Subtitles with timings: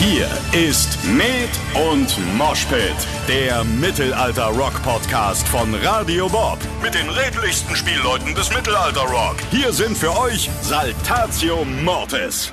[0.00, 1.50] Hier ist Med
[1.92, 2.96] und Moshpit,
[3.28, 6.56] der Mittelalter-Rock-Podcast von Radio Bob.
[6.82, 9.36] Mit den redlichsten Spielleuten des Mittelalter-Rock.
[9.50, 12.50] Hier sind für euch Saltatio Mortis.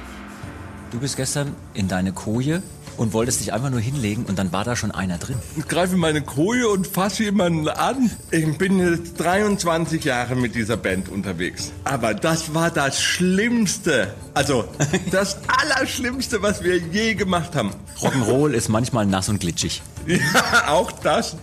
[0.91, 2.61] Du bist gestern in deine Koje
[2.97, 5.37] und wolltest dich einfach nur hinlegen und dann war da schon einer drin.
[5.55, 8.11] Ich greife in meine Koje und fasse jemanden an.
[8.31, 11.71] Ich bin jetzt 23 Jahre mit dieser Band unterwegs.
[11.83, 14.13] Aber das war das Schlimmste.
[14.33, 14.65] Also,
[15.11, 17.71] das Allerschlimmste, was wir je gemacht haben.
[17.99, 19.81] Rock'n'Roll ist manchmal nass und glitschig.
[20.07, 21.35] Ja, auch das.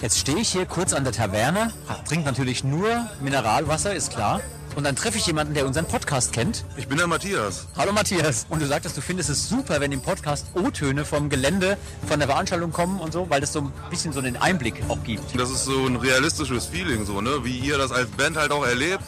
[0.00, 1.72] Jetzt stehe ich hier kurz an der Taverne,
[2.06, 2.88] trinke natürlich nur
[3.20, 4.40] Mineralwasser, ist klar.
[4.76, 6.64] Und dann treffe ich jemanden, der unseren Podcast kennt.
[6.76, 7.66] Ich bin der Matthias.
[7.76, 8.46] Hallo Matthias.
[8.48, 11.76] Und du sagtest, du findest es super, wenn im Podcast O-Töne vom Gelände,
[12.08, 15.02] von der Veranstaltung kommen und so, weil das so ein bisschen so einen Einblick auch
[15.02, 15.38] gibt.
[15.38, 17.44] Das ist so ein realistisches Feeling, so, ne?
[17.44, 19.02] Wie ihr das als Band halt auch erlebt.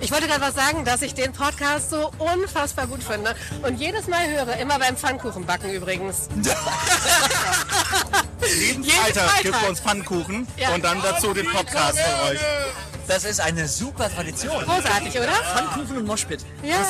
[0.00, 3.34] Ich wollte gerade was sagen, dass ich den Podcast so unfassbar gut finde
[3.66, 6.28] und jedes Mal höre, immer beim Pfannkuchenbacken übrigens.
[8.60, 10.68] Jeden Freitag gibt es uns Pfannkuchen Ja.
[10.74, 12.38] und dann dazu den Podcast von euch.
[13.10, 14.62] Das ist eine super Tradition.
[14.62, 15.32] Großartig, oder?
[15.32, 16.46] Pfannkuchen und Moschpit.
[16.62, 16.86] Ja.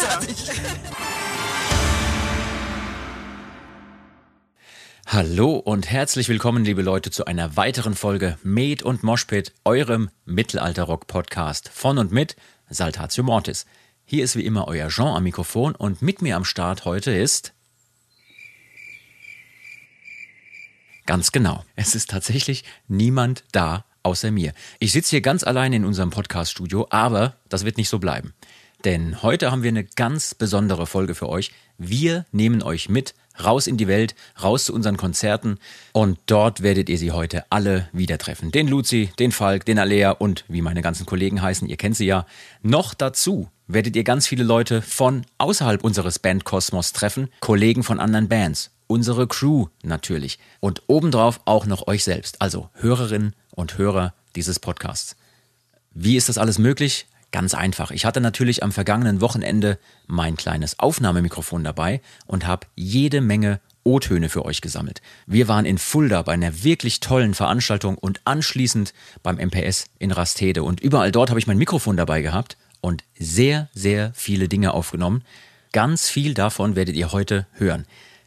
[5.07, 11.71] Hallo und herzlich willkommen, liebe Leute, zu einer weiteren Folge Med und Moshpit, eurem Mittelalter-Rock-Podcast
[11.71, 12.37] von und mit
[12.69, 13.65] Saltatio Mortis.
[14.05, 17.55] Hier ist wie immer euer Jean am Mikrofon und mit mir am Start heute ist.
[21.07, 24.53] Ganz genau, es ist tatsächlich niemand da außer mir.
[24.81, 28.35] Ich sitze hier ganz allein in unserem Podcast-Studio, aber das wird nicht so bleiben.
[28.85, 31.53] Denn heute haben wir eine ganz besondere Folge für euch.
[31.79, 35.59] Wir nehmen euch mit raus in die Welt, raus zu unseren Konzerten
[35.93, 38.51] und dort werdet ihr sie heute alle wieder treffen.
[38.51, 42.07] Den Luzi, den Falk, den Alea und wie meine ganzen Kollegen heißen, ihr kennt sie
[42.07, 42.27] ja.
[42.63, 48.29] Noch dazu werdet ihr ganz viele Leute von außerhalb unseres Bandkosmos treffen, Kollegen von anderen
[48.29, 54.59] Bands, unsere Crew natürlich und obendrauf auch noch euch selbst, also Hörerinnen und Hörer dieses
[54.59, 55.17] Podcasts.
[55.93, 57.07] Wie ist das alles möglich?
[57.33, 57.93] Ganz einfach.
[57.93, 59.79] Ich hatte natürlich am vergangenen Wochenende
[60.09, 65.01] mein kleines Aufnahmemikrofon dabei und habe jede Menge O-Töne für euch gesammelt.
[65.27, 70.65] Wir waren in Fulda bei einer wirklich tollen Veranstaltung und anschließend beim MPS in Rastede.
[70.65, 75.23] Und überall dort habe ich mein Mikrofon dabei gehabt und sehr, sehr viele Dinge aufgenommen.
[75.73, 77.87] Ganz viel davon werdet ihr heute hören.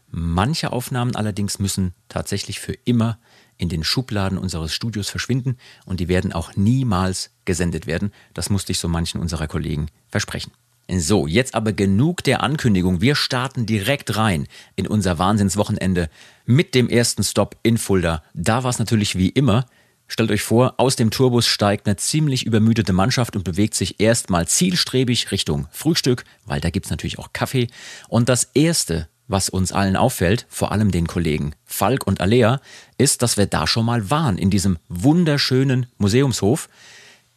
[0.10, 3.18] Manche Aufnahmen allerdings müssen tatsächlich für immer
[3.58, 8.12] in den Schubladen unseres Studios verschwinden und die werden auch niemals gesendet werden.
[8.34, 10.52] Das musste ich so manchen unserer Kollegen versprechen.
[10.92, 13.02] So, jetzt aber genug der Ankündigung.
[13.02, 16.10] Wir starten direkt rein in unser Wahnsinnswochenende
[16.46, 18.22] mit dem ersten Stop in Fulda.
[18.34, 19.66] Da war es natürlich wie immer.
[20.08, 24.48] Stellt euch vor, aus dem Tourbus steigt eine ziemlich übermüdete Mannschaft und bewegt sich erstmal
[24.48, 27.68] zielstrebig Richtung Frühstück, weil da gibt's natürlich auch Kaffee.
[28.10, 32.60] Und das Erste, was uns allen auffällt, vor allem den Kollegen Falk und Alea,
[32.98, 36.70] ist, dass wir da schon mal waren, in diesem wunderschönen Museumshof.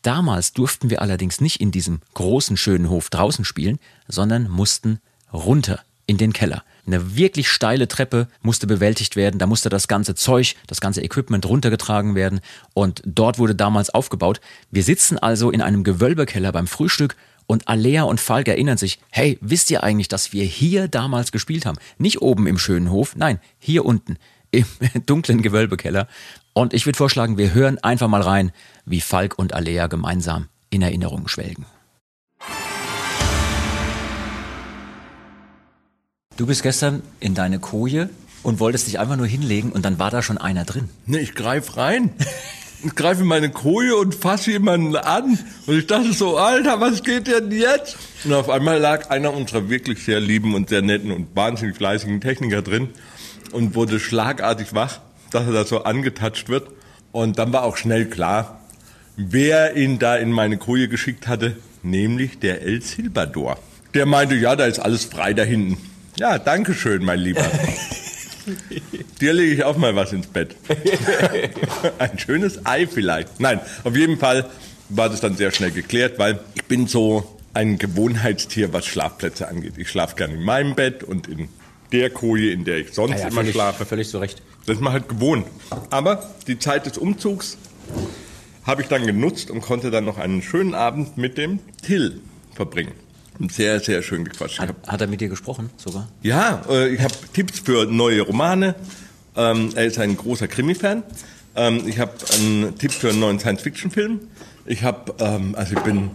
[0.03, 5.01] Damals durften wir allerdings nicht in diesem großen, schönen Hof draußen spielen, sondern mussten
[5.33, 6.63] runter in den Keller.
[6.87, 11.45] Eine wirklich steile Treppe musste bewältigt werden, da musste das ganze Zeug, das ganze Equipment
[11.47, 12.41] runtergetragen werden
[12.75, 14.41] und dort wurde damals aufgebaut.
[14.71, 19.39] Wir sitzen also in einem Gewölbekeller beim Frühstück und Alea und Falk erinnern sich, hey,
[19.41, 21.79] wisst ihr eigentlich, dass wir hier damals gespielt haben?
[21.99, 24.17] Nicht oben im schönen Hof, nein, hier unten
[24.51, 24.67] im
[25.07, 26.09] dunklen Gewölbekeller.
[26.53, 28.53] Und ich würde vorschlagen, wir hören einfach mal rein,
[28.85, 31.67] wie Falk und Alea gemeinsam in Erinnerung schwelgen.
[36.37, 38.11] Du bist gestern in deine Koje
[38.43, 40.91] und wolltest dich einfach nur hinlegen und dann war da schon einer drin.
[41.07, 42.11] Ne, ich greife rein.
[42.85, 45.39] Ich greife in meine Koje und fasse jemanden an.
[45.67, 47.97] Und ich dachte so, Alter, was geht denn jetzt?
[48.25, 52.21] Und auf einmal lag einer unserer wirklich sehr lieben und sehr netten und wahnsinnig fleißigen
[52.21, 52.91] Techniker drin
[53.53, 55.01] und wurde schlagartig wach,
[55.31, 56.69] dass er da so angetatscht wird.
[57.13, 58.61] Und dann war auch schnell klar,
[59.17, 63.59] wer ihn da in meine Koje geschickt hatte, nämlich der El Silbador.
[63.95, 65.79] Der meinte, ja, da ist alles frei da hinten.
[66.19, 67.45] Ja, danke schön, mein Lieber.
[69.21, 70.57] Dir lege ich auch mal was ins Bett.
[71.99, 73.41] Ein schönes Ei vielleicht.
[73.41, 74.47] Nein, auf jeden Fall
[74.89, 79.75] war das dann sehr schnell geklärt, weil ich bin so ein Gewohnheitstier, was Schlafplätze angeht.
[79.79, 81.49] Ich schlafe gerne in meinem Bett und in
[81.93, 83.87] der Koje, in der ich sonst immer schlafe.
[83.87, 84.43] völlig zu Recht.
[84.67, 85.47] Das ist man halt gewohnt.
[85.91, 87.57] Aber die Zeit des Umzugs
[88.65, 92.21] habe ich dann genutzt und konnte dann noch einen schönen Abend mit dem Till
[92.55, 92.93] verbringen.
[93.51, 94.59] Sehr, sehr schön gequatscht.
[94.61, 96.09] Hat, hab, hat er mit dir gesprochen sogar?
[96.23, 98.75] ja, äh, ich habe Tipps für neue Romane.
[99.37, 101.03] Ähm, er ist ein großer Krimi-Fan.
[101.55, 104.21] Ähm, ich habe einen Tipp für einen neuen Science-Fiction-Film.
[104.65, 106.11] Ich habe, ähm, also ich bin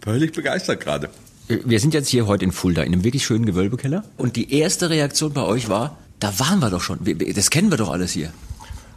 [0.00, 1.08] völlig begeistert gerade.
[1.48, 4.04] Wir sind jetzt hier heute in Fulda, in einem wirklich schönen Gewölbekeller.
[4.16, 6.98] Und die erste Reaktion bei euch war, Da waren wir doch schon.
[7.34, 8.32] Das kennen wir doch alles hier.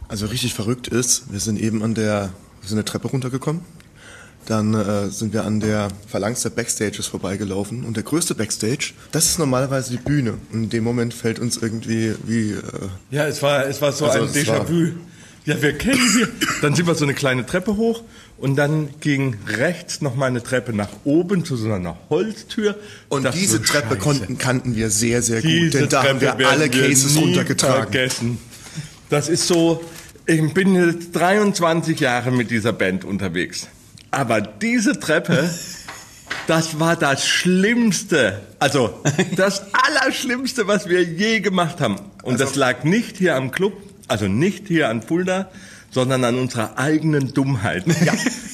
[0.08, 2.30] Also richtig verrückt ist, wir sind eben an der,
[2.60, 3.62] wir sind eine Treppe runtergekommen.
[4.46, 7.84] Dann äh, sind wir an der Phalanx der Backstages vorbeigelaufen.
[7.84, 10.34] Und der größte Backstage, das ist normalerweise die Bühne.
[10.52, 12.50] Und in dem Moment fällt uns irgendwie wie...
[12.52, 12.60] Äh,
[13.10, 14.92] Ja, es war, es war so Also ein Déjà-vu.
[15.46, 16.28] Ja, wir kennen hier.
[16.62, 18.02] Dann sind wir so eine kleine Treppe hoch
[18.38, 22.76] und dann ging rechts noch mal eine Treppe nach oben zu so einer Holztür.
[23.10, 23.98] und Das diese Treppe scheiße.
[24.00, 25.50] konnten, kannten wir sehr, sehr gut.
[25.50, 27.92] Diese denn da haben wir Treppe alle wir Cases nie runtergetragen.
[27.92, 28.38] Vergessen.
[29.10, 29.84] Das ist so,
[30.26, 33.66] ich bin jetzt 23 Jahre mit dieser Band unterwegs.
[34.14, 35.50] Aber diese Treppe,
[36.46, 38.40] das war das Schlimmste.
[38.58, 39.02] Also,
[39.36, 41.96] das Allerschlimmste, was wir je gemacht haben.
[42.22, 43.74] Und Also das lag nicht hier am Club,
[44.08, 45.50] also nicht hier an Fulda,
[45.90, 47.84] sondern an unserer eigenen Dummheit.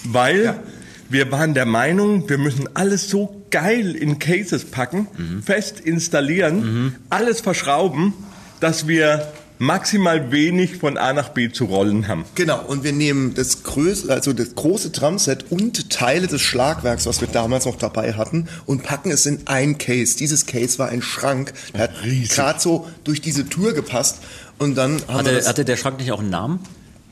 [0.05, 0.61] Weil
[1.09, 5.09] wir waren der Meinung, wir müssen alles so geil in Cases packen,
[5.45, 8.15] fest installieren, alles verschrauben,
[8.61, 9.27] dass wir
[9.61, 12.25] maximal wenig von A nach B zu rollen haben.
[12.35, 17.21] Genau, und wir nehmen das, größte, also das große Drumset und Teile des Schlagwerks, was
[17.21, 20.17] wir damals noch dabei hatten, und packen es in ein Case.
[20.17, 21.91] Dieses Case war ein Schrank, der hat
[22.31, 24.19] gerade so durch diese Tür gepasst.
[24.59, 26.61] Und dann Hatte, hatte der Schrank nicht auch einen Namen?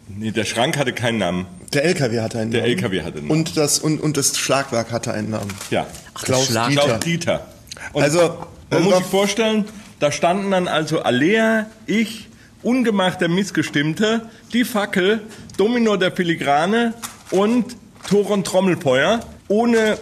[0.08, 1.46] Nee, der Schrank hatte keinen Namen.
[1.74, 2.72] der LKW hatte einen Der Namen.
[2.72, 3.40] LKW hatte einen Namen.
[3.40, 5.52] Und das, und, und das Schlagwerk hatte einen Namen.
[5.70, 5.86] Ja.
[6.14, 6.66] Ach, Klaus Dieter.
[6.70, 7.46] Klaus Dieter.
[7.92, 8.38] Und Also,
[8.70, 9.66] man muss sich vorstellen,
[10.00, 12.27] da standen dann also Alea, ich,
[12.62, 15.20] Ungemacht der Missgestimmte, die Fackel,
[15.56, 16.94] Domino der Filigrane
[17.30, 17.76] und
[18.08, 19.98] Toron Trommelfeuer ohne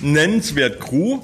[0.00, 1.20] nennenswert Crew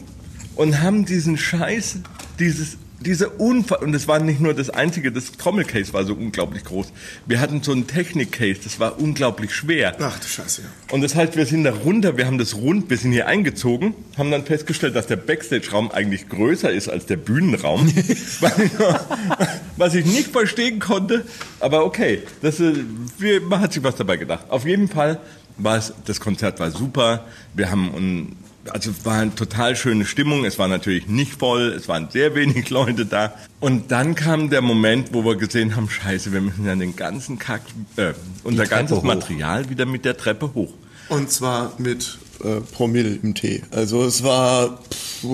[0.55, 1.99] und haben diesen Scheiß,
[2.39, 6.65] dieses, diese Unfall, und es war nicht nur das einzige, das Trommelcase war so unglaublich
[6.65, 6.93] groß.
[7.27, 9.97] Wir hatten so ein Technikcase, das war unglaublich schwer.
[10.01, 10.69] Ach du Scheiße, ja.
[10.91, 13.95] Und das heißt, wir sind da runter, wir haben das rund, wir sind hier eingezogen,
[14.17, 17.87] haben dann festgestellt, dass der Backstage-Raum eigentlich größer ist als der Bühnenraum.
[19.77, 21.25] was, ich, nicht verstehen konnte,
[21.61, 22.75] aber okay, das, äh,
[23.19, 24.47] wir, man hat sich was dabei gedacht.
[24.49, 25.21] Auf jeden Fall
[25.57, 28.37] war es, das Konzert war super, wir haben
[28.69, 32.35] also es war eine total schöne Stimmung, es war natürlich nicht voll, es waren sehr
[32.35, 33.35] wenig Leute da.
[33.61, 37.39] Und dann kam der Moment, wo wir gesehen haben, scheiße, wir müssen ja den ganzen
[37.39, 37.63] Kack,
[37.97, 38.13] äh,
[38.45, 39.03] unser ganzes hoch.
[39.03, 40.73] Material wieder mit der Treppe hoch.
[41.09, 43.63] Und zwar mit äh, Promille im Tee.
[43.71, 45.25] Also es war, pff,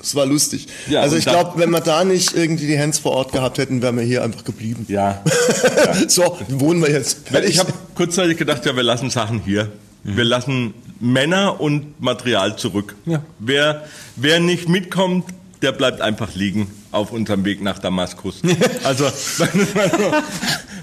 [0.00, 0.66] es war lustig.
[0.88, 3.82] Ja, also ich glaube, wenn wir da nicht irgendwie die Hands vor Ort gehabt hätten,
[3.82, 4.86] wären wir hier einfach geblieben.
[4.88, 5.22] Ja.
[6.08, 7.32] so, wohnen wir jetzt.
[7.32, 9.70] Weil ich habe kurzzeitig gedacht, ja, wir lassen Sachen hier.
[10.04, 12.96] Wir lassen Männer und Material zurück.
[13.06, 13.22] Ja.
[13.38, 13.86] Wer,
[14.16, 15.24] wer nicht mitkommt,
[15.62, 18.40] der bleibt einfach liegen auf unserem Weg nach Damaskus.
[18.84, 19.48] Also, das war,
[19.90, 20.12] so,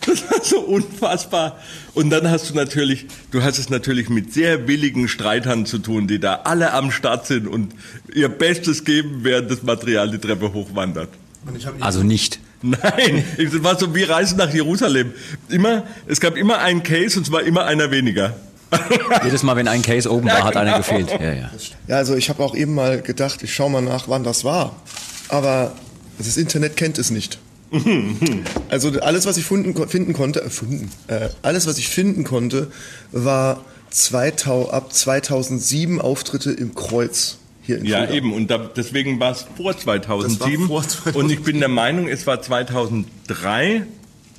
[0.06, 1.60] das war so unfassbar.
[1.94, 6.08] Und dann hast du natürlich, du hast es natürlich mit sehr willigen Streitern zu tun,
[6.08, 7.74] die da alle am Start sind und
[8.14, 11.10] ihr Bestes geben, während das Material die Treppe hochwandert.
[11.48, 12.40] Und ich hab Also nicht.
[12.62, 15.14] Nein, es war so wie Reisen nach Jerusalem.
[15.50, 18.36] Immer, es gab immer einen Case und es war immer einer weniger.
[19.24, 20.77] Jedes Mal, wenn ein Case oben war, hat einer genau.
[20.77, 21.12] gefehlt.
[21.12, 21.51] Ja, ja.
[21.88, 24.75] Ja, also ich habe auch eben mal gedacht, ich schaue mal nach, wann das war.
[25.30, 25.74] Aber
[26.18, 27.39] das Internet kennt es nicht.
[28.69, 32.72] Also alles, was ich finden, finden konnte, äh, finden, äh, alles, was ich finden konnte,
[33.12, 38.13] war 2000, ab 2007 Auftritte im Kreuz hier in Ja, Fulda.
[38.13, 38.33] eben.
[38.33, 40.68] Und da, deswegen war es vor 2007.
[40.68, 41.16] vor 2007.
[41.22, 43.83] Und ich bin der Meinung, es war 2003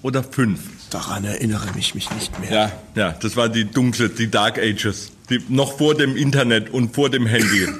[0.03, 0.59] oder 5.
[0.91, 2.53] Daran erinnere ich mich nicht mehr.
[2.53, 5.11] Ja, ja, das war die dunkle, die Dark Ages.
[5.31, 7.67] Die, noch vor dem Internet und vor dem Handy.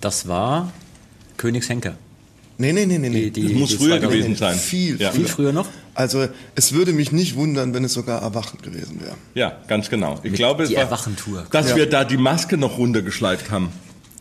[0.00, 0.72] Das war
[1.36, 1.94] Königshenker.
[2.56, 3.30] Nee, nee, nee, nee, nee.
[3.30, 4.56] Die- Das muss die früher 2000 gewesen sein.
[4.56, 5.10] Viel, Ja.
[5.12, 5.66] Viel früher noch?
[5.94, 9.14] Also es würde mich nicht wundern, wenn es sogar erwachend gewesen wäre.
[9.34, 10.18] Ja, ganz genau.
[10.22, 11.46] Ich glaube, es die war, Erwachentour.
[11.50, 11.76] dass Ja.
[11.76, 13.70] wir da die Maske noch runtergeschleift haben.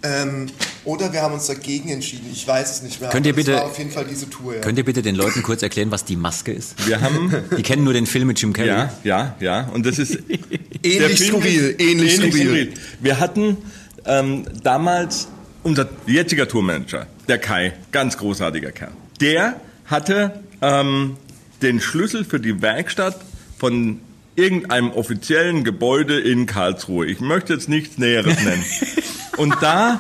[0.03, 0.47] Ähm,
[0.85, 2.27] oder wir haben uns dagegen entschieden.
[2.31, 3.09] Ich weiß es nicht mehr.
[3.09, 4.55] Könnt ihr bitte- war auf jeden Fall diese Tour.
[4.55, 4.61] Ja.
[4.61, 6.75] Könnt ihr bitte den Leuten kurz erklären, was die Maske ist?
[6.87, 8.69] Wir haben, Die kennen nur den Film mit Jim Carrey.
[8.69, 9.61] ja, ja, ja.
[9.73, 10.19] Und das ist
[10.83, 12.73] ähnlich skurril, ähnlich, skurril.
[13.01, 13.57] Wir hatten
[14.05, 15.27] ähm, damals
[15.63, 18.91] unser jetziger Tourmanager, der Kai, ganz großartiger Kerl.
[19.19, 21.17] Der hatte ähm,
[21.63, 23.19] den Schlüssel für die Werkstatt
[23.57, 23.99] von
[24.35, 27.07] irgendeinem offiziellen Gebäude in Karlsruhe.
[27.07, 28.63] Ich möchte jetzt nichts Näheres nennen.
[29.37, 29.99] Und da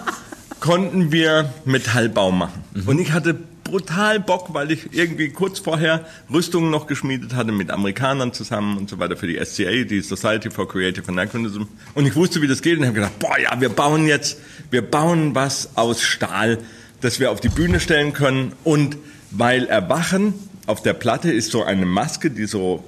[0.59, 2.63] konnten wir Metallbau machen.
[2.85, 7.69] Und ich hatte brutal Bock, weil ich irgendwie kurz vorher Rüstungen noch geschmiedet hatte mit
[7.69, 11.63] Amerikanern zusammen und so weiter für die SCA, die Society for Creative Anachronism.
[11.93, 14.39] Und ich wusste, wie das geht und habe gedacht, boah, ja, wir bauen jetzt,
[14.71, 16.59] wir bauen was aus Stahl,
[17.01, 18.53] das wir auf die Bühne stellen können.
[18.63, 18.97] Und
[19.31, 20.33] weil Erwachen
[20.65, 22.83] auf der Platte ist so eine Maske, die so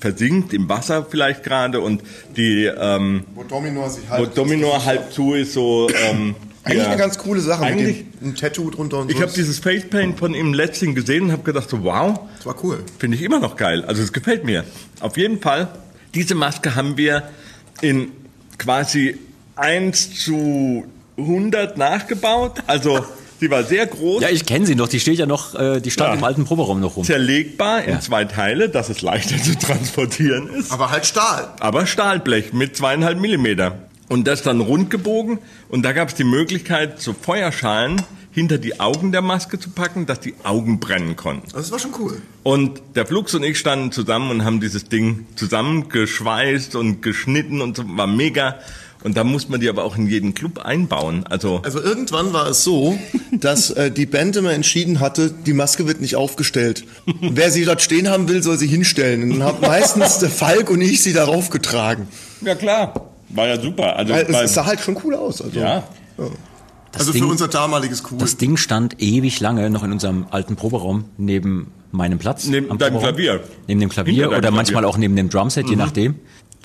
[0.00, 2.02] versinkt im Wasser vielleicht gerade und
[2.36, 6.88] die ähm, Wo Dominor sich wo Domino halb zu ist, so, ähm, Eigentlich Ja.
[6.90, 9.22] eine ganz coole Sache Eigentlich- mit dem ein Tattoo drunter und Ich so.
[9.22, 12.80] habe dieses Facepaint von ihm letztens gesehen und habe gedacht so, wow, das war cool.
[12.98, 13.84] finde ich immer noch geil.
[13.86, 14.64] Also es gefällt mir.
[15.00, 15.68] Auf jeden Fall,
[16.14, 17.22] diese Maske haben wir
[17.80, 18.10] in
[18.58, 19.16] quasi
[19.56, 20.84] 1 zu
[21.16, 22.58] 100 nachgebaut.
[22.66, 23.04] Also
[23.40, 24.22] sie war sehr groß.
[24.22, 24.88] Ja, ich kenne sie noch.
[24.88, 26.18] Die steht ja noch, äh, die stand Ja.
[26.18, 27.04] im alten Proberaum noch rum.
[27.04, 28.00] zerlegbar in Ja.
[28.00, 30.70] zwei Teile, dass es leichter zu transportieren ist.
[30.72, 31.48] Aber halt Stahl.
[31.60, 33.78] aber Stahlblech mit zweieinhalb Millimeter.
[34.08, 35.38] Und das dann rund gebogen.
[35.68, 38.00] Und da gab es die Möglichkeit, so Feuerschalen
[38.32, 41.48] hinter die Augen der Maske zu packen, dass die Augen brennen konnten.
[41.52, 42.22] Das war schon cool.
[42.42, 47.76] Und der Flux und ich standen zusammen und haben dieses Ding zusammengeschweißt und geschnitten und
[47.76, 48.56] so, war mega.
[49.04, 51.24] Und da muss man die aber auch in jeden Club einbauen.
[51.28, 52.98] Also, Also irgendwann war es so,
[53.32, 56.84] dass äh, die Band immer entschieden hatte, die Maske wird nicht aufgestellt.
[57.20, 59.22] Wer sie dort stehen haben will, soll sie hinstellen.
[59.22, 62.08] Und dann haben meistens der Falk und ich sie darauf getragen.
[62.40, 63.94] ja klar, war ja super.
[63.96, 65.42] Also, Weil es sah halt schon cool aus.
[65.42, 65.84] Also, ja,
[66.92, 68.18] Das also Ding, für unser damaliges cool.
[68.18, 72.46] das Ding stand ewig lange noch in unserem alten Proberaum neben meinem Platz.
[72.46, 73.00] Neben deinem Proberaum.
[73.00, 73.40] Klavier.
[73.68, 74.56] Neben dem Klavier oder Klavier.
[74.56, 76.16] manchmal auch neben dem Drumset, je nachdem.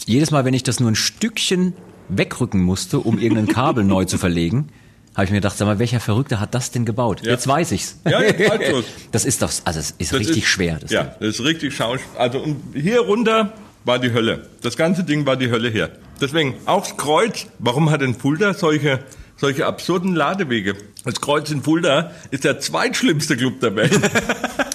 [0.07, 1.73] Jedes Mal, wenn ich das nur ein Stückchen
[2.09, 4.69] wegrücken musste, um irgendein Kabel neu zu verlegen,
[5.15, 7.21] habe ich mir gedacht, sag mal, welcher Verrückte hat das denn gebaut?
[7.23, 7.31] Ja.
[7.33, 7.99] Jetzt weiß ich's.
[8.05, 8.85] Ja, jetzt weißt du's.
[9.11, 10.77] Das ist doch, also es ist Das richtig ist- schwer.
[10.81, 11.13] Das ja, Ding.
[11.19, 12.01] das ist richtig schausch.
[12.17, 13.53] Also und hier runter
[13.85, 14.47] war die Hölle.
[14.61, 15.91] Das ganze Ding war die Hölle hier.
[16.19, 17.47] Deswegen auch das Kreuz.
[17.59, 18.99] Warum hat denn Fulda solche
[19.35, 20.75] solche absurden Ladewege?
[21.03, 23.99] Das Kreuz in Fulda ist der zweitschlimmste Club der Welt.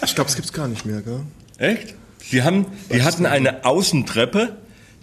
[0.04, 1.20] Ich glaube, es gibt's gar nicht mehr, gell?
[1.58, 1.94] Echt?
[2.32, 4.56] Die haben, die hatten eine Außentreppe,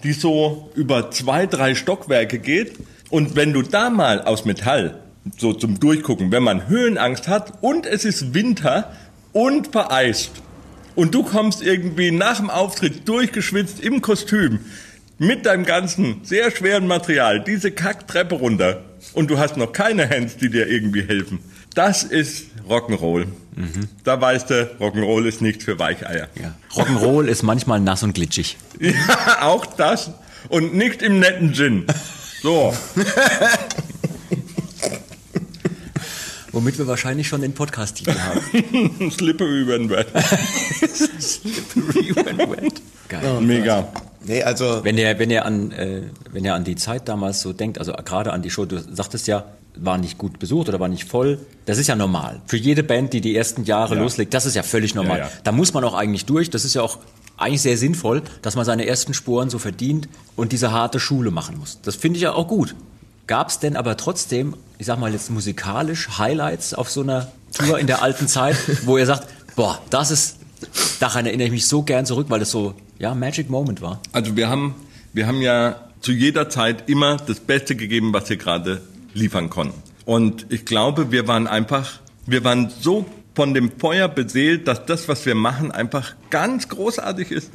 [0.05, 2.73] die so über zwei, drei Stockwerke geht.
[3.09, 4.99] Und wenn du da mal aus Metall,
[5.37, 8.93] so zum Durchgucken, wenn man Höhenangst hat und es ist Winter
[9.33, 10.31] und vereist
[10.95, 14.59] und du kommst irgendwie nach dem Auftritt durchgeschwitzt im Kostüm
[15.17, 18.83] mit deinem ganzen sehr schweren Material diese Kacktreppe runter
[19.13, 21.39] und du hast noch keine Hands, die dir irgendwie helfen.
[21.73, 23.25] Das ist Rock'n'Roll.
[24.03, 26.27] Da weißt du, Rock'n'Roll ist nichts für Weicheier.
[26.41, 26.53] Ja.
[26.73, 28.57] Rock'n'Roll ist manchmal nass und glitschig.
[28.79, 30.11] Ja, auch das.
[30.49, 31.85] Und nicht im netten Gin.
[32.41, 32.73] So.
[36.51, 39.11] Womit wir wahrscheinlich schon den Podcast-Titel haben.
[39.11, 40.07] Slippe über den Bett.
[43.09, 43.41] Geil.
[43.41, 43.87] Mega.
[44.23, 47.53] Nee, also Wenn ihr, wenn ihr an, äh, wenn ihr an die Zeit damals so
[47.53, 49.45] denkt, also gerade an die Show, du sagtest ja,
[49.77, 51.39] war nicht gut besucht oder war nicht voll.
[51.65, 52.41] Das ist ja normal.
[52.47, 54.01] Für jede Band, die die ersten Jahre Ja.
[54.01, 55.19] loslegt, das ist ja völlig normal.
[55.19, 55.31] Ja, ja.
[55.43, 56.49] Da muss man auch eigentlich durch.
[56.49, 56.99] Das ist ja auch
[57.37, 61.57] eigentlich sehr sinnvoll, dass man seine ersten Sporen so verdient und diese harte Schule machen
[61.59, 61.79] muss.
[61.81, 62.75] Das finde ich ja auch gut.
[63.27, 67.79] Gab es denn aber trotzdem, ich sag mal jetzt musikalisch Highlights auf so einer Tour
[67.79, 68.55] in der alten Zeit,
[68.85, 70.37] wo ihr sagt, boah, das ist,
[70.99, 73.99] daran erinnere ich mich so gern zurück, weil das so, ja, Magic Moment war.
[74.13, 74.75] Also wir haben,
[75.13, 78.81] wir haben ja zu jeder Zeit immer das Beste gegeben, was wir gerade
[79.15, 79.81] liefern konnten.
[80.05, 85.07] Und ich glaube, wir waren einfach, wir waren so von dem Feuer beseelt, dass das,
[85.07, 87.51] was wir machen, einfach ganz großartig ist.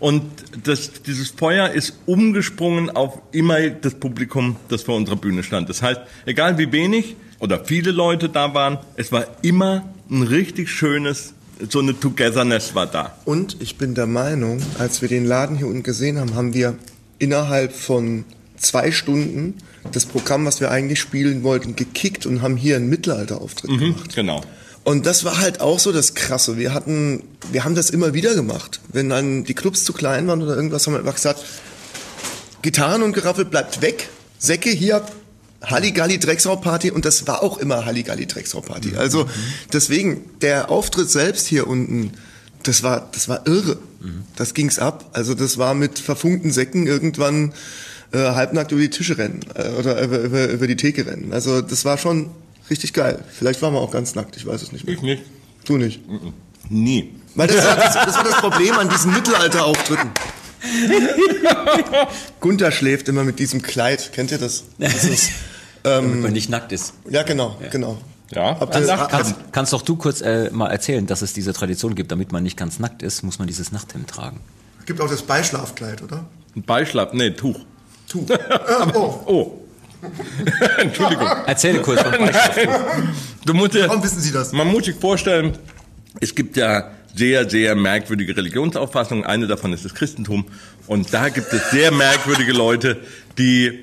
[0.00, 0.24] Und
[0.64, 5.68] das, dieses Feuer ist umgesprungen auf immer das Publikum, das vor unserer Bühne stand.
[5.68, 10.70] Das heißt, egal wie wenig oder viele Leute da waren, es war immer ein richtig
[10.70, 11.32] schönes,
[11.70, 13.16] so eine Togetherness war da.
[13.24, 16.76] Und ich bin der Meinung, als wir den Laden hier unten gesehen haben, haben wir
[17.18, 18.24] innerhalb von
[18.56, 19.54] zwei Stunden
[19.92, 24.14] das Programm, was wir eigentlich spielen wollten, gekickt und haben hier einen Mittelalterauftritt Mhm, gemacht.
[24.14, 24.42] genau.
[24.82, 26.58] Und das war halt auch so das Krasse.
[26.58, 28.80] Wir hatten, wir haben das immer wieder gemacht.
[28.92, 31.42] Wenn dann die Clubs zu klein waren oder irgendwas, haben wir einfach gesagt,
[32.62, 34.08] Gitarren und Geraffel bleibt weg.
[34.38, 35.04] Säcke hier,
[35.62, 38.96] Halligalli Drecksau Party und das war auch immer Halligalli Drecksau Party.
[38.96, 39.26] Also
[39.72, 42.12] deswegen der Auftritt selbst hier unten,
[42.62, 43.78] das war das war irre.
[44.36, 45.08] Das ging's ab.
[45.14, 47.54] Also das war mit verfunkten Säcken irgendwann
[48.14, 51.32] äh, halbnackt über die Tische rennen äh, oder über, über, über die Theke rennen.
[51.32, 52.30] Also das war schon
[52.70, 53.22] richtig geil.
[53.30, 54.94] Vielleicht waren wir auch ganz nackt, ich weiß es nicht mehr.
[54.94, 55.22] Ich nicht.
[55.66, 56.00] Du nicht.
[56.70, 57.10] Nie.
[57.34, 60.10] Weil das war das, das war das Problem an diesen Mittelalterauftritten.
[62.40, 64.12] Gunther schläft immer mit diesem Kleid.
[64.12, 64.64] Kennt ihr das?
[64.78, 65.30] das ist,
[65.82, 66.94] damit man nicht nackt ist.
[67.10, 67.98] ja, genau, genau.
[68.30, 71.52] Ja, Habt ihr, Nacht- Kannst, kannst doch du kurz äh, mal erzählen, dass es diese
[71.52, 74.40] Tradition gibt, damit man nicht ganz nackt ist, muss man dieses Nachthemd tragen.
[74.86, 76.24] gibt auch das Beischlafkleid, oder?
[76.56, 77.60] Ein Beischlaf, nee, Tuch.
[78.14, 78.26] Tuch.
[78.30, 79.60] Ah, oh, Oh.
[80.78, 81.26] Entschuldigung.
[81.46, 82.12] Erzähl kurz vom.
[83.46, 84.52] Du musst dir, warum wissen Sie das?
[84.52, 85.56] man muss sich vorstellen,
[86.20, 89.24] es gibt ja sehr, sehr merkwürdige Religionsauffassungen.
[89.24, 90.44] Eine davon ist das Christentum.
[90.86, 92.98] Und da gibt es sehr merkwürdige Leute,
[93.38, 93.80] die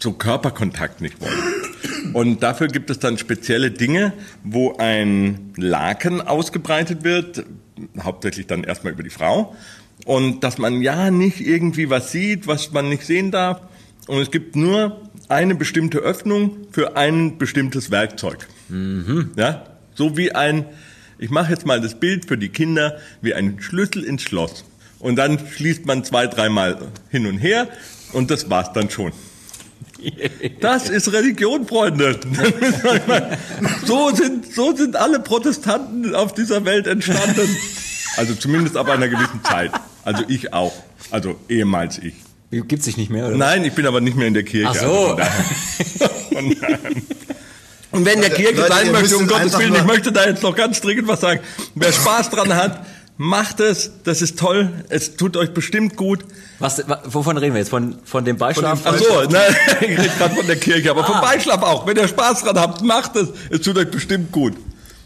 [0.00, 2.14] so Körperkontakt nicht wollen.
[2.14, 4.12] Und dafür gibt es dann spezielle Dinge,
[4.44, 7.44] wo ein Laken ausgebreitet wird,
[8.02, 9.54] hauptsächlich dann erstmal über die Frau.
[10.06, 13.60] Und dass man ja nicht irgendwie was sieht, was man nicht sehen darf.
[14.06, 18.46] Und es gibt nur eine bestimmte Öffnung für ein bestimmtes Werkzeug.
[19.36, 20.64] Ja, so wie ein,
[21.18, 24.64] ich mache jetzt mal das Bild für die Kinder, wie ein Schlüssel ins Schloss.
[25.00, 26.78] Und dann schließt man zwei, dreimal
[27.10, 27.68] hin und her
[28.12, 29.12] und das war's dann schon.
[30.60, 32.20] Das ist Religion, Freunde.
[33.86, 37.48] So sind, so sind alle Protestanten auf dieser Welt entstanden.
[38.16, 39.72] Also zumindest ab einer gewissen Zeit.
[40.06, 40.72] Also ich auch.
[41.10, 42.14] Also ehemals ich.
[42.50, 43.36] Gibt sich nicht mehr, oder?
[43.36, 44.68] Nein, ich bin aber nicht mehr in der Kirche.
[44.70, 44.86] Ach so.
[44.86, 46.96] Also von daher- von.
[47.92, 50.42] Und wenn der Leute, Kirche Leute, sein möchte, um Gottes Willen, ich möchte da jetzt
[50.42, 51.40] noch ganz dringend was sagen.
[51.74, 52.86] Wer Spaß dran hat,
[53.16, 53.90] macht es.
[54.04, 54.70] Das ist toll.
[54.90, 56.24] Es tut euch bestimmt gut.
[56.58, 57.70] Was, wa- wovon reden wir jetzt?
[57.70, 58.80] Von, von dem Beischlaf?
[58.84, 61.86] Ach so, nein, ich rede gerade von der Kirche, aber vom Beischlaf auch.
[61.86, 63.28] Wenn ihr Spaß dran habt, macht es.
[63.50, 64.54] Es tut euch bestimmt gut.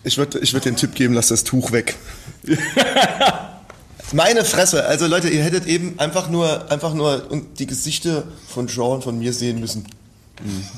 [0.04, 1.96] Ich würde ich würd den Tipp geben, lasst das Tuch weg.
[4.12, 4.86] Meine Fresse.
[4.86, 7.22] Also Leute, ihr hättet eben einfach nur, einfach nur
[7.58, 9.86] die Gesichter von Jean und von mir sehen müssen.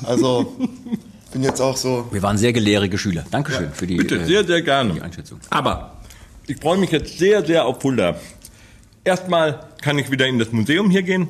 [0.03, 0.55] Also,
[1.33, 2.07] bin jetzt auch so.
[2.11, 3.25] Wir waren sehr gelehrige Schüler.
[3.31, 4.93] Dankeschön für die, Bitte, äh, sehr, sehr gerne.
[4.93, 5.39] die Einschätzung.
[5.49, 5.97] Aber
[6.45, 8.15] ich freue mich jetzt sehr, sehr auf Fulda.
[9.03, 11.29] Erstmal kann ich wieder in das Museum hier gehen.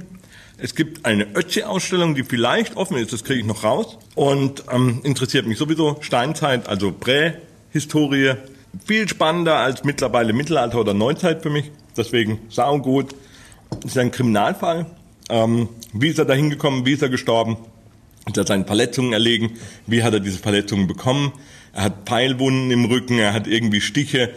[0.58, 3.98] Es gibt eine Ötzi-Ausstellung, die vielleicht offen ist, das kriege ich noch raus.
[4.16, 8.36] Und ähm, interessiert mich sowieso Steinzeit, also Prähistorie.
[8.86, 11.72] Viel spannender als mittlerweile Mittelalter oder Neuzeit für mich.
[11.96, 13.16] Deswegen saugut.
[13.70, 14.86] Das ist ein Kriminalfall.
[15.30, 16.86] Ähm, wie ist er da hingekommen?
[16.86, 17.58] Wie ist er gestorben?
[18.26, 19.52] Hat er seine Verletzungen erlegen?
[19.88, 21.34] Wie hat er diese Verletzungen bekommen?
[21.74, 24.32] Er hat Pfeilwunden im Rücken, er hat irgendwie Stiche.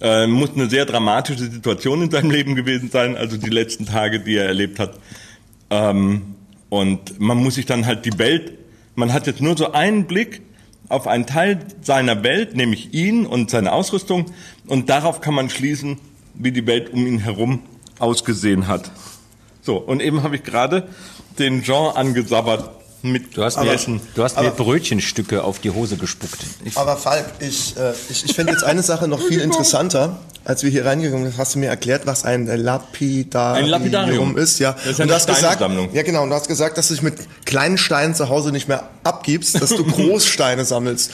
[0.00, 4.20] Äh, muss eine sehr dramatische Situation in seinem Leben gewesen sein, also die letzten Tage,
[4.20, 4.98] die er erlebt hat.
[5.70, 6.36] Ähm,
[6.68, 8.52] und man muss sich dann halt die Welt,
[8.94, 10.42] man hat jetzt nur so einen Blick
[10.88, 14.26] auf einen Teil seiner Welt, nämlich ihn und seine Ausrüstung,
[14.66, 15.98] und darauf kann man schließen,
[16.38, 17.60] wie die Welt um ihn herum
[17.98, 18.90] ausgesehen hat.
[19.62, 20.86] So, und eben habe ich gerade
[21.38, 22.70] den Jean angesabbert
[23.02, 23.76] mit Du hast, mir,
[24.14, 26.38] du hast mir Brötchenstücke auf die Hose gespuckt.
[26.64, 30.18] Ich, Aber Falk, ich, äh, ich, ich fände jetzt eine Sache noch viel interessanter.
[30.44, 34.36] Als wir hier reingegangen sind, hast du mir erklärt, was ein Lapidarium, Ein Lapidarium.
[34.38, 34.60] ist.
[34.60, 34.72] Ja.
[34.72, 35.60] Das ist und eine du hast gesagt,
[35.92, 38.68] ja genau, und du hast gesagt, dass du dich mit kleinen Steinen zu Hause nicht
[38.68, 41.10] mehr abgibst, dass du Großsteine sammelst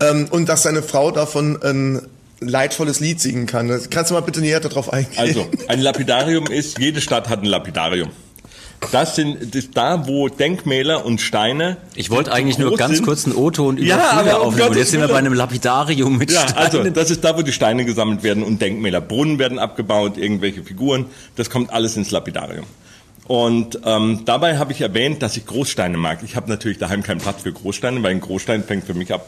[0.00, 2.02] und und dass deine Frau davon ein
[2.40, 3.68] leidvolles Lied singen kann.
[3.90, 5.18] Kannst du mal bitte näher darauf eingehen?
[5.18, 8.10] Also, ein Lapidarium ist, jede Stadt hat ein Lapidarium.
[8.92, 11.78] Das sind das ist da, wo Denkmäler und Steine.
[11.94, 13.06] ich wollte eigentlich nur ganz sind.
[13.06, 14.68] kurz einen O-Ton über Ja, um aufnehmen.
[14.68, 16.92] Und jetzt sind wir bei einem Lapidarium mit Ja, also Steinen.
[16.92, 19.00] das ist da, wo die Steine gesammelt werden und Denkmäler.
[19.00, 21.06] Brunnen werden abgebaut, irgendwelche Figuren.
[21.36, 22.66] Das kommt alles ins Lapidarium.
[23.26, 26.18] Und ähm, dabei habe ich erwähnt, dass ich Großsteine mag.
[26.22, 29.26] Ich habe natürlich daheim keinen Platz für Großsteine, weil ein Großstein fängt für mich ab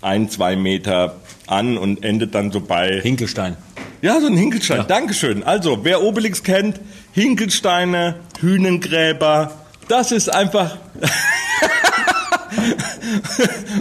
[0.00, 3.56] ein, zwei Meter an und endet dann so bei Hinkelstein.
[4.02, 4.84] Ja, so ein Hinkelstein.
[4.86, 5.42] Dankeschön.
[5.42, 6.80] Also, wer Obelix kennt,
[7.12, 9.52] Hinkelsteine, Hünengräber,
[9.88, 10.76] das ist einfach.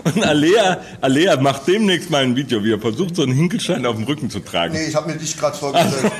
[0.04, 3.96] Und Alea, Alea macht demnächst mal ein Video, wie er versucht, so einen Hinkelstein auf
[3.96, 4.74] dem Rücken zu tragen.
[4.74, 6.12] Nee, ich habe mir dich gerade vorgestellt.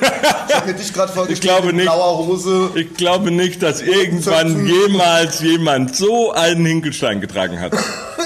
[0.50, 1.42] ich habe mir dich gerade vorgestellt.
[1.42, 1.86] glaube in nicht.
[1.86, 2.72] blauer Hose.
[2.76, 7.74] Ich glaube nicht, dass irgendwann jemals jemand so einen Hinkelstein getragen hat.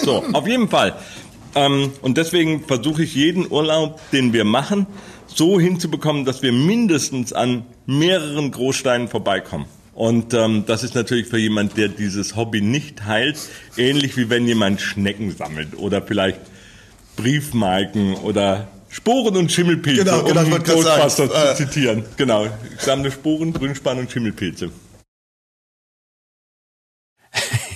[0.04, 0.94] So, auf jeden Fall.
[1.56, 4.88] Ähm, und deswegen versuche ich jeden Urlaub, den wir machen,
[5.28, 9.66] so hinzubekommen, dass wir mindestens an mehreren Großsteinen vorbeikommen.
[9.94, 13.38] Und ähm, das ist natürlich für jemand, der dieses Hobby nicht teilt,
[13.78, 16.40] ähnlich wie wenn jemand Schnecken sammelt oder vielleicht
[17.18, 22.04] Briefmarken oder Sporen und Schimmelpilze, Genau, genau, um Ghostbusters äh, zu zitieren.
[22.18, 24.70] Genau, ich sammle Sporen, Grünspan und Schimmelpilze.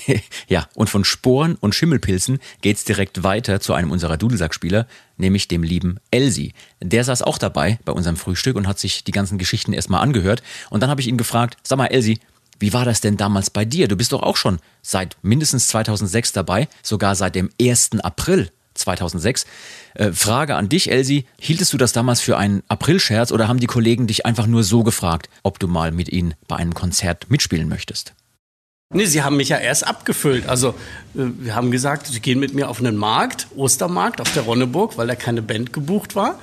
[0.47, 4.87] Ja, und von Sporen und Schimmelpilzen geht's direkt weiter zu einem unserer Dudelsackspieler,
[5.17, 6.53] nämlich dem lieben Elsi.
[6.81, 10.43] Der saß auch dabei bei unserem Frühstück und hat sich die ganzen Geschichten erstmal angehört.
[10.69, 12.19] Und dann habe ich ihn gefragt, sag mal Elsi,
[12.59, 13.87] wie war das denn damals bei dir?
[13.87, 17.99] Du bist doch auch schon seit mindestens 2006 dabei, sogar seit dem 1.
[17.99, 19.45] April 2006.
[19.93, 23.67] Äh, Frage an dich, Elsi, hieltest du das damals für einen Aprilscherz oder haben die
[23.67, 27.67] Kollegen dich einfach nur so gefragt, ob du mal mit ihnen bei einem Konzert mitspielen
[27.67, 28.13] möchtest?
[28.95, 30.47] Nee, sie haben mich ja erst abgefüllt.
[30.47, 34.43] Also, äh, wir haben gesagt, sie gehen mit mir auf einen Markt, Ostermarkt auf der
[34.43, 36.39] Ronneburg, weil da keine Band gebucht war,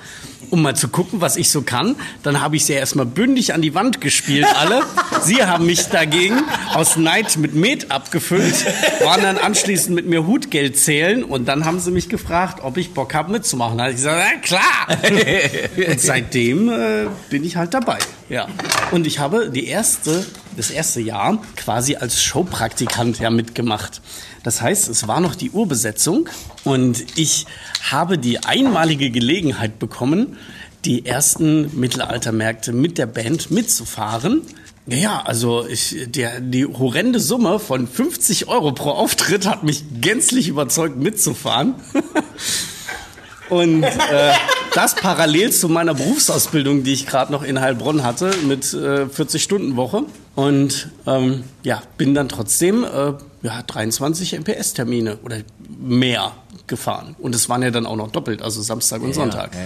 [0.51, 1.95] um mal zu gucken, was ich so kann.
[2.21, 4.83] Dann habe ich sie erstmal bündig an die Wand gespielt, alle.
[5.23, 6.43] sie haben mich dagegen
[6.75, 8.65] aus Neid mit Met abgefüllt,
[9.03, 12.93] waren dann anschließend mit mir Hutgeld zählen und dann haben sie mich gefragt, ob ich
[12.93, 13.79] Bock habe mitzumachen.
[13.79, 15.87] Da habe ich gesagt, na klar.
[15.89, 17.97] und seitdem äh, bin ich halt dabei.
[18.29, 18.47] Ja.
[18.91, 20.23] Und ich habe die erste,
[20.57, 24.01] das erste Jahr quasi als Showpraktikant ja mitgemacht.
[24.43, 26.29] Das heißt, es war noch die Urbesetzung
[26.63, 27.45] und ich
[27.91, 30.37] habe die einmalige Gelegenheit bekommen,
[30.85, 34.41] die ersten Mittelaltermärkte mit der Band mitzufahren.
[34.85, 40.49] Ja, also ich, der, die horrende Summe von 50 Euro pro Auftritt hat mich gänzlich
[40.49, 41.75] überzeugt, mitzufahren.
[43.49, 44.33] Und äh,
[44.73, 50.05] das parallel zu meiner Berufsausbildung, die ich gerade noch in Heilbronn hatte, mit äh, 40-Stunden-Woche.
[50.35, 55.37] Und ähm, ja, bin dann trotzdem äh, ja, 23 MPS-Termine oder
[55.79, 56.31] mehr
[56.67, 57.15] gefahren.
[57.19, 59.51] Und es waren ja dann auch noch doppelt, also Samstag und Ja, Sonntag.
[59.53, 59.59] ja,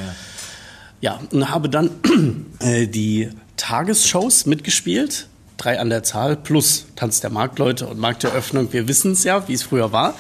[1.00, 1.20] ja.
[1.32, 1.92] Und habe dann
[2.60, 5.28] äh, die Tagesshows mitgespielt.
[5.58, 8.72] Drei an der Zahl plus Tanz der Marktleute und Markteröffnung.
[8.74, 10.14] Wir wissen es ja, wie es früher war.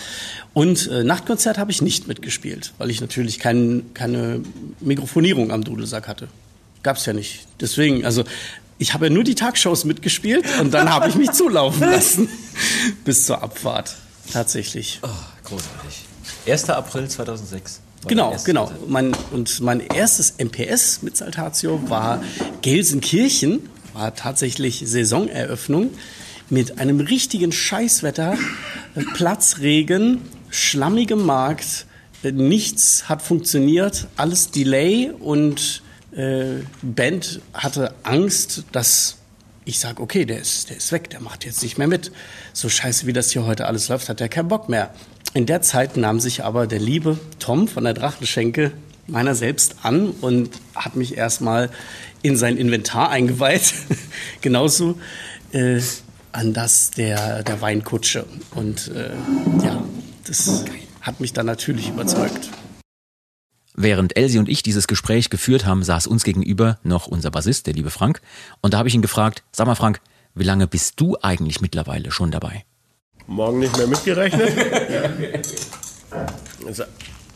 [0.54, 4.42] Und äh, Nachtkonzert habe ich nicht mitgespielt, weil ich natürlich kein, keine
[4.80, 6.28] Mikrofonierung am Dudelsack hatte.
[6.82, 7.48] Gab's ja nicht.
[7.60, 8.24] Deswegen, also
[8.80, 12.30] ich habe ja nur die Tagshows mitgespielt und dann habe ich mich zulaufen lassen
[13.04, 13.96] bis zur Abfahrt.
[14.32, 15.00] Tatsächlich.
[15.04, 15.08] Oh,
[15.44, 16.06] großartig.
[16.48, 16.70] 1.
[16.70, 17.82] April 2006.
[18.04, 18.72] war Genau, genau.
[18.88, 22.22] Mein, und mein erstes MPS mit Saltatio war
[22.62, 25.92] Gelsenkirchen, war tatsächlich Saisoneröffnung
[26.50, 28.38] mit einem richtigen Scheißwetter,
[28.96, 31.86] äh, Platzregen, schlammigem Markt,
[32.24, 35.82] äh, nichts hat funktioniert, alles Delay und
[36.18, 39.18] äh, Band hatte Angst, dass
[39.66, 42.12] ich sage, okay, der ist, der ist weg, der macht jetzt nicht mehr mit.
[42.54, 44.92] So scheiße, wie das hier heute alles läuft, hat er keinen Bock mehr.
[45.34, 48.72] In der Zeit nahm sich aber der liebe Tom von der Drachenschenke
[49.08, 51.70] meiner selbst an und hat mich erstmal
[52.22, 53.74] in sein Inventar eingeweiht.
[54.42, 54.98] Genauso
[55.52, 55.82] äh,
[56.32, 58.26] an das der, der Weinkutsche.
[58.56, 59.12] Und äh,
[59.64, 59.84] ja,
[60.26, 60.66] das
[61.02, 62.50] hat mich dann natürlich überzeugt.
[63.80, 67.76] Während Elsie und ich dieses Gespräch geführt haben, saß uns gegenüber noch unser Bassist, der
[67.76, 68.22] liebe Frank.
[68.62, 70.02] Und da habe ich ihn gefragt, sag mal Frank,
[70.34, 72.66] wie lange bist du eigentlich mittlerweile schon dabei?
[73.28, 74.52] Morgen nicht mehr mitgerechnet.
[76.66, 76.84] Also-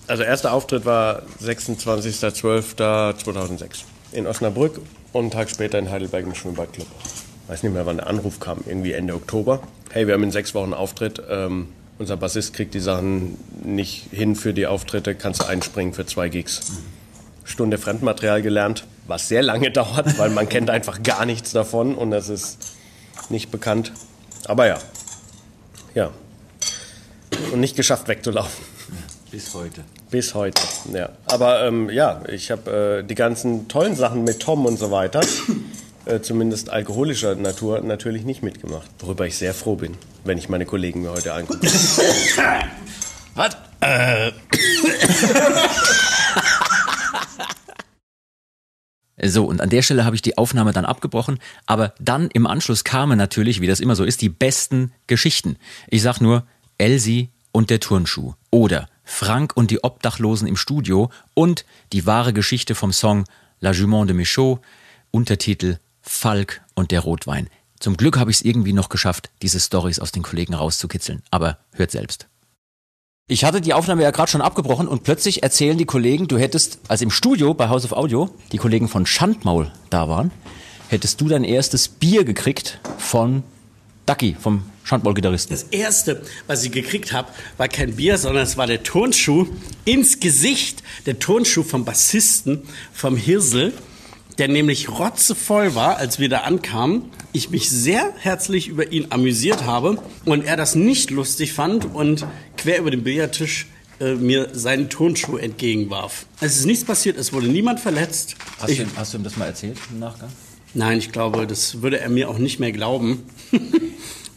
[0.08, 4.80] Also erster Auftritt war 26.12.2006 in Osnabrück
[5.14, 6.88] und einen Tag später in Heidelberg im Schwimmbadclub.
[7.48, 9.62] Weiß nicht mehr, wann der Anruf kam, irgendwie Ende Oktober.
[9.92, 11.22] Hey, wir haben in sechs Wochen Auftritt.
[11.30, 16.06] Ähm, unser Bassist kriegt die Sachen nicht hin für die Auftritte, kannst du einspringen für
[16.06, 16.82] zwei Gigs.
[17.44, 22.12] Stunde Fremdmaterial gelernt, was sehr lange dauert, weil man kennt einfach gar nichts davon und
[22.12, 22.58] das ist
[23.30, 23.92] nicht bekannt.
[24.46, 24.80] Aber ja,
[25.94, 26.12] ja.
[27.52, 28.66] Und nicht geschafft wegzulaufen.
[29.32, 29.84] Bis heute.
[30.10, 30.62] Bis heute,
[30.94, 31.10] ja.
[31.26, 35.22] Aber ähm, ja, ich habe äh, die ganzen tollen Sachen mit Tom und so weiter,
[36.06, 38.90] äh, zumindest alkoholischer Natur, natürlich nicht mitgemacht.
[39.00, 41.68] Worüber ich sehr froh bin, wenn ich meine Kollegen mir heute angucke.
[43.36, 43.58] Was?
[43.82, 44.32] Äh.
[49.24, 51.38] So, und an der Stelle habe ich die Aufnahme dann abgebrochen,
[51.68, 55.58] aber dann im Anschluss kamen natürlich, wie das immer so ist, die besten Geschichten.
[55.90, 56.44] Ich sag nur
[56.80, 62.74] Elsie und der Turnschuh oder Frank und die Obdachlosen im Studio und die wahre Geschichte
[62.74, 63.26] vom Song
[63.60, 64.60] La Jument de Michaud,
[65.12, 67.50] Untertitel Falk und der Rotwein.
[67.80, 71.58] Zum Glück habe ich es irgendwie noch geschafft, diese Stories aus den Kollegen rauszukitzeln, aber
[71.74, 72.28] hört selbst.
[73.28, 76.80] Ich hatte die Aufnahme ja gerade schon abgebrochen und plötzlich erzählen die Kollegen, du hättest,
[76.90, 80.32] als im Studio bei House of Audio die Kollegen von Schandmaul da waren,
[80.90, 83.44] hättest du dein erstes Bier gekriegt von
[84.06, 85.56] Ducky, vom Schandmaul-Gitarristen.
[85.56, 89.48] Das erste, was ich gekriegt habe, war kein Bier, sondern es war der Turnschuh
[89.86, 90.84] ins Gesicht.
[91.06, 93.74] Der Turnschuh vom Bassisten, vom Hirsel,
[94.42, 97.04] der nämlich rotzevoll war, als wir da ankamen.
[97.32, 102.26] Ich mich sehr herzlich über ihn amüsiert habe und er das nicht lustig fand und
[102.58, 103.68] quer über den Billardtisch
[104.00, 106.26] äh, mir seinen Turnschuh entgegenwarf.
[106.40, 108.36] Es ist nichts passiert, es wurde niemand verletzt.
[108.58, 110.30] Hast, Ich- du, hast du ihm das mal erzählt im Nachgang?
[110.74, 113.22] Nein, ich glaube, das würde er mir auch nicht mehr glauben.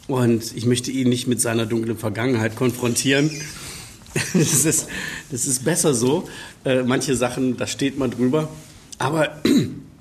[0.07, 3.31] Und ich möchte ihn nicht mit seiner dunklen Vergangenheit konfrontieren.
[4.33, 4.87] Das ist,
[5.31, 6.29] das ist besser so.
[6.63, 8.47] Äh, manche Sachen, da steht man drüber.
[8.97, 9.41] Aber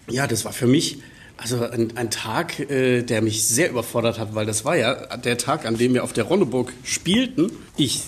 [0.09, 0.99] ja, das war für mich
[1.37, 5.37] also ein, ein Tag, äh, der mich sehr überfordert hat, weil das war ja der
[5.37, 7.51] Tag, an dem wir auf der Ronneburg spielten.
[7.77, 8.03] Ich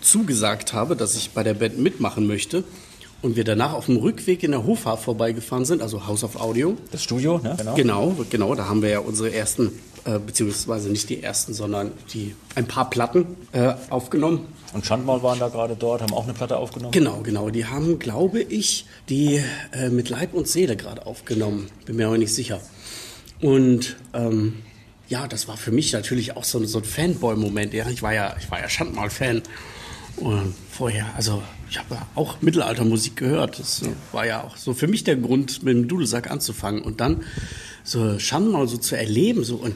[0.00, 2.64] zugesagt habe, dass ich bei der Band mitmachen möchte.
[3.22, 6.76] Und wir danach auf dem Rückweg in der Hofer vorbeigefahren sind, also House of Audio.
[6.92, 7.56] Das Studio, ne?
[7.56, 7.74] Genau.
[7.74, 9.72] Genau, genau, da haben wir ja unsere ersten,
[10.06, 14.46] äh, beziehungsweise nicht die ersten, sondern die ein paar Platten äh, aufgenommen.
[14.72, 16.92] Und Schandmaul waren da gerade dort, haben auch eine Platte aufgenommen.
[16.92, 17.50] Genau, genau.
[17.50, 19.42] Die haben, glaube ich, die
[19.72, 21.68] äh, mit Leib und Seele gerade aufgenommen.
[21.86, 22.60] Bin mir aber nicht sicher.
[23.40, 24.62] Und ähm,
[25.08, 27.74] ja, das war für mich natürlich auch so, so ein Fanboy-Moment.
[27.74, 29.42] Ja, ich war ja, ich war ja Schandmal-Fan.
[30.16, 33.58] Und vorher, also ich habe ja auch Mittelaltermusik gehört.
[33.58, 36.82] Das äh, war ja auch so für mich der Grund, mit dem Dudelsack anzufangen.
[36.82, 37.24] Und dann
[37.86, 39.74] so Schandmal so zu erleben, so und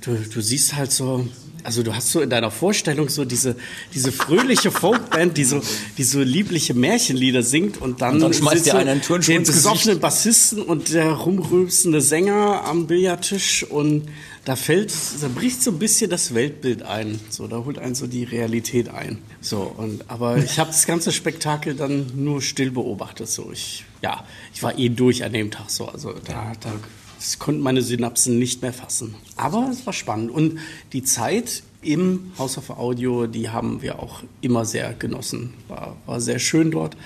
[0.00, 1.28] du, du siehst halt so,
[1.64, 3.56] also du hast so in deiner Vorstellung so diese,
[3.92, 5.60] diese fröhliche Folkband, die so,
[5.98, 9.98] die so liebliche Märchenlieder singt und dann, Und dann schmeißt dir einen Turnschuh den besoffenen
[9.98, 14.08] Bassisten und der rumrülpsende Sänger am Billardtisch und
[14.44, 17.20] da fällt, da bricht so ein bisschen das Weltbild ein.
[17.28, 19.18] So, da holt einen so die Realität ein.
[19.42, 23.28] So, und, aber ich habe das ganze Spektakel dann nur still beobachtet.
[23.28, 25.68] So, ich, ja, ich war eh durch an dem Tag.
[25.68, 26.72] So, also da, da
[27.18, 29.14] das konnten meine Synapsen nicht mehr fassen.
[29.36, 30.30] Aber es war spannend.
[30.30, 30.58] Und
[30.92, 35.54] die Zeit im House of Audio, die haben wir auch immer sehr genossen.
[35.66, 36.96] War, war sehr schön dort.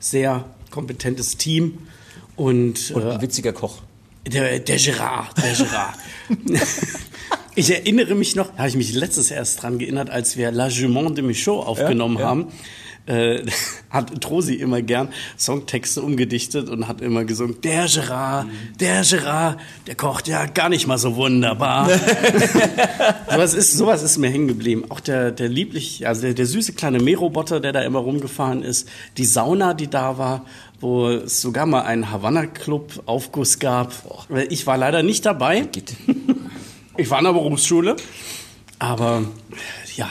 [0.00, 1.78] Sehr kompetentes Team.
[2.36, 3.82] Und, Und äh, ein witziger Koch.
[4.26, 5.94] der, der Gerard, der Gerard.
[7.54, 10.68] ich erinnere mich noch, da habe ich mich letztes erst dran erinnert, als wir La
[10.68, 12.26] Jument de Michaud aufgenommen ja.
[12.26, 12.46] haben.
[13.06, 13.42] Äh,
[13.90, 18.46] hat Trosi immer gern Songtexte umgedichtet und hat immer gesungen, der Gerard,
[18.78, 21.88] der Gerard, der kocht ja gar nicht mal so wunderbar.
[23.30, 24.84] sowas, ist, sowas ist mir hängen geblieben.
[24.90, 28.88] Auch der, der lieblich, also der, der süße kleine Mähroboter, der da immer rumgefahren ist,
[29.16, 30.44] die Sauna, die da war,
[30.80, 33.92] wo es sogar mal einen Havanna-Club Aufguss gab.
[34.48, 35.66] Ich war leider nicht dabei.
[36.96, 37.96] Ich war in der Berufsschule.
[38.78, 39.24] Aber
[39.96, 40.08] ja,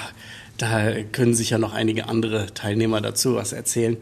[0.61, 3.97] da können sich ja noch einige andere Teilnehmer dazu was erzählen.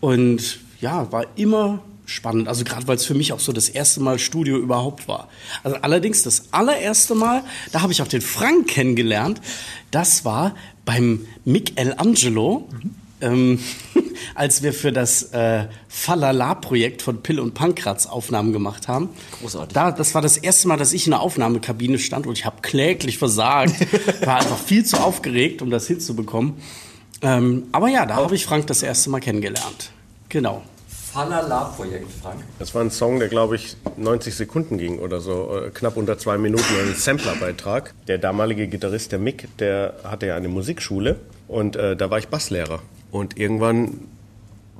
[0.00, 2.48] Und ja, war immer spannend.
[2.48, 5.28] Also gerade weil es für mich auch so das erste Mal Studio überhaupt war.
[5.62, 9.40] Also allerdings das allererste Mal, da habe ich auch den Frank kennengelernt.
[9.90, 12.68] Das war beim Michelangelo.
[13.20, 13.60] Ähm,
[14.34, 19.10] als wir für das äh, Falala-Projekt von Pill und Pankratz Aufnahmen gemacht haben.
[19.40, 19.74] Großartig.
[19.74, 22.62] Da, das war das erste Mal, dass ich in der Aufnahmekabine stand und ich habe
[22.62, 23.74] kläglich versagt.
[24.24, 26.54] War einfach viel zu aufgeregt, um das hinzubekommen.
[27.22, 29.90] Ähm, aber ja, da habe ich Frank das erste Mal kennengelernt.
[30.28, 30.62] Genau.
[31.12, 32.40] Falala-Projekt, Frank.
[32.60, 36.18] Das war ein Song, der, glaube ich, 90 Sekunden ging oder so, äh, knapp unter
[36.18, 37.94] zwei Minuten, ein Samplerbeitrag.
[38.06, 41.16] Der damalige Gitarrist, der Mick, der hatte ja eine Musikschule
[41.48, 42.80] und äh, da war ich Basslehrer.
[43.10, 44.08] Und irgendwann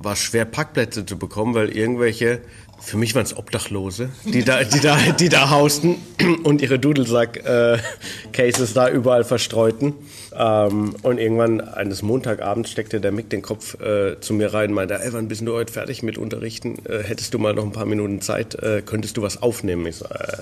[0.03, 2.39] war es schwer, Parkplätze zu bekommen, weil irgendwelche,
[2.79, 5.97] für mich waren es Obdachlose, die da, die da, die da hausten
[6.43, 9.93] und ihre Dudelsack-Cases da überall verstreuten.
[10.35, 14.75] Ähm, und irgendwann eines Montagabends steckte der Mick den Kopf äh, zu mir rein und
[14.75, 16.79] meinte, ey, wann bist du heute fertig mit Unterrichten?
[16.85, 18.55] Äh, hättest du mal noch ein paar Minuten Zeit?
[18.55, 19.85] Äh, könntest du was aufnehmen?
[19.85, 20.37] Ich so, äh,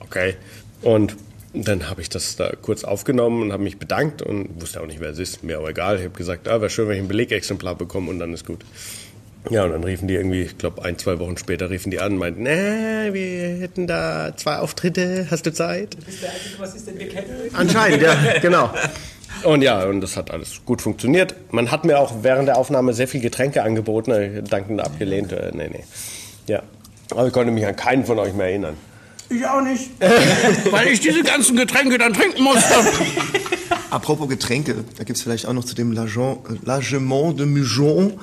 [0.00, 0.34] okay.
[0.82, 1.16] Und
[1.52, 5.00] dann habe ich das da kurz aufgenommen und habe mich bedankt und wusste auch nicht,
[5.00, 5.42] wer es ist.
[5.42, 5.96] Mir auch egal.
[5.96, 8.60] Ich habe gesagt, ah, wäre schön, wenn ich ein Belegexemplar bekomme und dann ist gut.
[9.48, 12.12] Ja, und dann riefen die irgendwie, ich glaube, ein, zwei Wochen später riefen die an
[12.12, 15.94] und meinten, na, wir hätten da zwei Auftritte, hast du Zeit?
[15.94, 17.28] Du bist der einzige Bassist, den wir kennen.
[17.54, 18.70] Anscheinend, ja, genau.
[19.42, 21.34] Und ja, und das hat alles gut funktioniert.
[21.50, 25.32] Man hat mir auch während der Aufnahme sehr viel Getränke angeboten, äh, dankend abgelehnt.
[25.32, 25.84] Äh, nee, nee.
[26.46, 26.62] Ja.
[27.10, 28.76] Aber ich konnte mich an keinen von euch mehr erinnern.
[29.30, 29.90] Ich auch nicht.
[30.70, 32.74] Weil ich diese ganzen Getränke dann trinken musste.
[33.90, 38.18] Apropos Getränke, da gibt's vielleicht auch noch zu dem Lagement Lagement de Mujon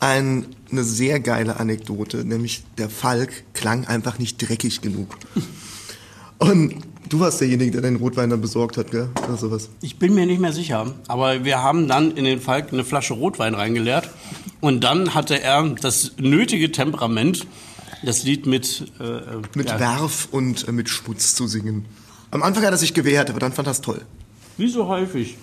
[0.00, 5.16] ein, eine sehr geile Anekdote, nämlich der Falk klang einfach nicht dreckig genug.
[6.38, 6.74] Und
[7.08, 9.08] du warst derjenige, der den Rotwein dann besorgt hat, gell?
[9.24, 9.68] Oder sowas.
[9.80, 13.14] Ich bin mir nicht mehr sicher, aber wir haben dann in den Falk eine Flasche
[13.14, 14.10] Rotwein reingeleert
[14.60, 17.46] und dann hatte er das nötige Temperament,
[18.02, 19.20] das Lied mit äh,
[19.54, 21.86] Mit ja, Werf und äh, mit Schmutz zu singen.
[22.30, 24.02] Am Anfang hat er sich gewehrt, aber dann fand er es toll.
[24.56, 25.36] wie so häufig.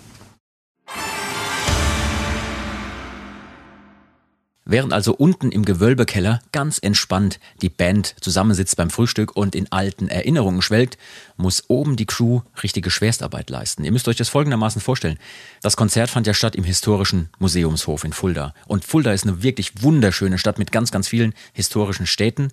[4.72, 10.10] Während also unten im Gewölbekeller ganz entspannt die Band zusammensitzt beim Frühstück und in alten
[10.10, 11.00] Erinnerungen schwelgt,
[11.38, 13.84] muss oben die Crew richtige Schwerstarbeit leisten.
[13.84, 15.18] Ihr müsst euch das folgendermaßen vorstellen.
[15.64, 18.54] Das Konzert fand ja statt im historischen Museumshof in Fulda.
[18.68, 22.50] Und Fulda ist eine wirklich wunderschöne Stadt mit ganz, ganz vielen historischen Städten.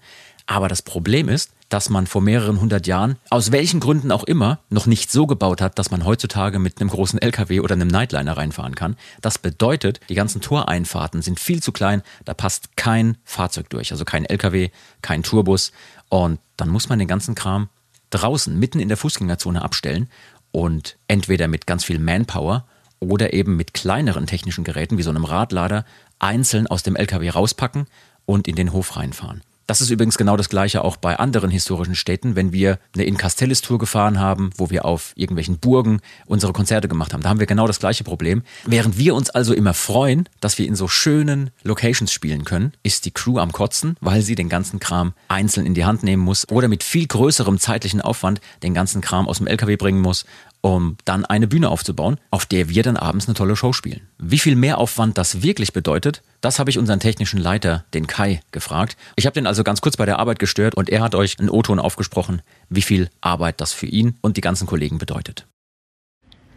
[0.47, 4.61] Aber das Problem ist, dass man vor mehreren hundert Jahren, aus welchen Gründen auch immer,
[4.71, 8.37] noch nicht so gebaut hat, dass man heutzutage mit einem großen LKW oder einem Nightliner
[8.37, 8.97] reinfahren kann.
[9.21, 14.05] Das bedeutet, die ganzen Toreinfahrten sind viel zu klein, da passt kein Fahrzeug durch, also
[14.05, 14.71] kein LKW,
[15.03, 15.73] kein Tourbus.
[16.09, 17.69] Und dann muss man den ganzen Kram
[18.11, 20.09] draußen, mitten in der Fußgängerzone abstellen
[20.53, 22.65] und entweder mit ganz viel Manpower
[23.01, 25.85] oder eben mit kleineren technischen Geräten wie so einem Radlader
[26.21, 27.87] einzeln aus dem LKW rauspacken
[28.25, 29.43] und in den Hof reinfahren.
[29.67, 33.17] Das ist übrigens genau das gleiche auch bei anderen historischen Städten, wenn wir eine In
[33.17, 37.23] Castellis Tour gefahren haben, wo wir auf irgendwelchen Burgen unsere Konzerte gemacht haben.
[37.23, 38.43] Da haben wir genau das gleiche Problem.
[38.65, 43.07] Während wir uns also immer freuen, dass wir in so schönen Locations spielen können, ist
[43.07, 46.49] die Crew am Kotzen, weil sie den ganzen Kram einzeln in die Hand nehmen muss
[46.49, 50.27] oder mit viel größerem zeitlichen Aufwand den ganzen Kram aus dem LKW bringen muss
[50.67, 54.09] um dann eine Bühne aufzubauen, auf der wir dann abends eine tolle Show spielen.
[54.19, 58.97] Wie viel Mehraufwand das wirklich bedeutet, das habe ich unseren technischen Leiter, den Kai, gefragt.
[59.15, 61.51] Ich habe den also ganz kurz bei der Arbeit gestört und er hat euch einen
[61.51, 65.47] O-Ton aufgesprochen, wie viel Arbeit das für ihn und die ganzen Kollegen bedeutet.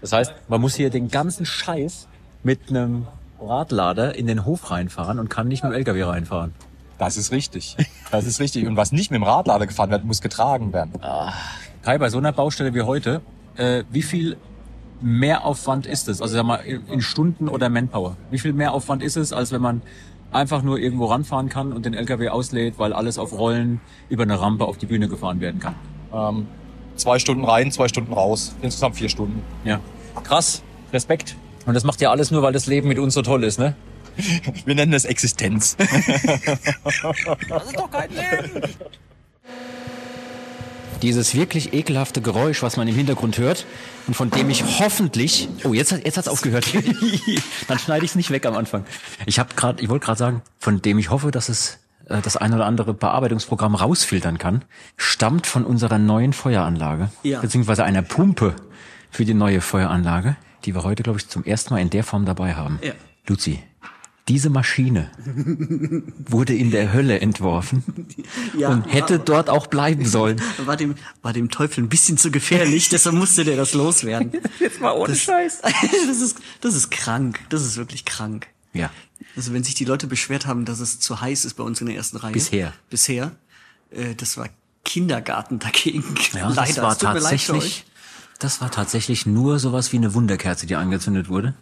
[0.02, 2.08] Das heißt, man muss hier den ganzen Scheiß
[2.41, 3.06] mit einem
[3.39, 6.56] Radlader in den Hof reinfahren und kann nicht mit dem LKW reinfahren.
[6.98, 7.78] Das ist richtig.
[8.10, 8.65] Das ist richtig.
[8.65, 10.93] Und was nicht mit dem Radlader gefahren wird, muss getragen werden.
[11.84, 13.22] Kai, bei so einer Baustelle wie heute,
[13.60, 14.38] äh, wie viel
[15.02, 16.22] Mehraufwand ist es?
[16.22, 18.17] Also sag mal, in Stunden oder Manpower.
[18.32, 19.82] Wie viel Mehraufwand ist es, als wenn man
[20.32, 24.39] einfach nur irgendwo ranfahren kann und den LKW auslädt, weil alles auf Rollen über eine
[24.39, 25.76] Rampe auf die Bühne gefahren werden kann?
[26.13, 26.48] Ähm,
[26.95, 28.56] zwei Stunden rein, zwei Stunden raus.
[28.62, 29.41] Insgesamt vier Stunden.
[29.63, 29.80] Ja.
[30.24, 30.63] Krass.
[30.91, 31.36] Respekt.
[31.65, 33.76] Und das macht ja alles nur, weil das Leben mit uns so toll ist, ne?
[34.65, 35.78] Wir nennen das Existenz.
[41.02, 43.66] Dieses wirklich ekelhafte Geräusch, was man im Hintergrund hört
[44.08, 46.66] und von dem ich hoffentlich, oh jetzt hat jetzt hat's aufgehört,
[47.68, 48.86] dann schneide ich es nicht weg am Anfang.
[49.26, 52.36] Ich habe gerade, ich wollte gerade sagen, von dem ich hoffe, dass es äh, das
[52.36, 54.66] ein oder andere Bearbeitungsprogramm rausfiltern kann,
[54.98, 57.40] stammt von unserer neuen Feueranlage Ja.
[57.40, 58.56] beziehungsweise einer Pumpe
[59.10, 60.36] für die neue Feueranlage,
[60.66, 62.80] die wir heute glaube ich zum ersten Mal in der Form dabei haben.
[62.84, 62.92] Ja.
[63.28, 63.64] Luzi,
[64.30, 65.10] diese Maschine
[66.20, 67.84] wurde in der Hölle entworfen
[68.56, 70.39] Ja, und hätte dort auch bleiben sollen.
[70.65, 74.32] war dem, war dem Teufel ein bisschen zu gefährlich, deshalb musste der das loswerden.
[74.60, 75.62] Jetzt mal ohne das, Scheiß.
[76.08, 77.39] Das ist, das ist krank.
[77.50, 78.48] Das ist wirklich krank.
[78.74, 78.92] Ja.
[79.36, 81.88] Also wenn sich die Leute beschwert haben, dass es zu heiß ist bei uns in
[81.88, 82.34] der ersten Reihe.
[82.34, 82.74] Bisher.
[82.92, 83.32] Bisher.
[83.89, 84.48] Äh, das war
[84.86, 86.04] Kindergarten dagegen.
[86.34, 86.65] Ja, Leider.
[86.68, 87.86] das war tatsächlich,
[88.38, 91.56] das war tatsächlich nur sowas wie eine Wunderkerze, die angezündet wurde.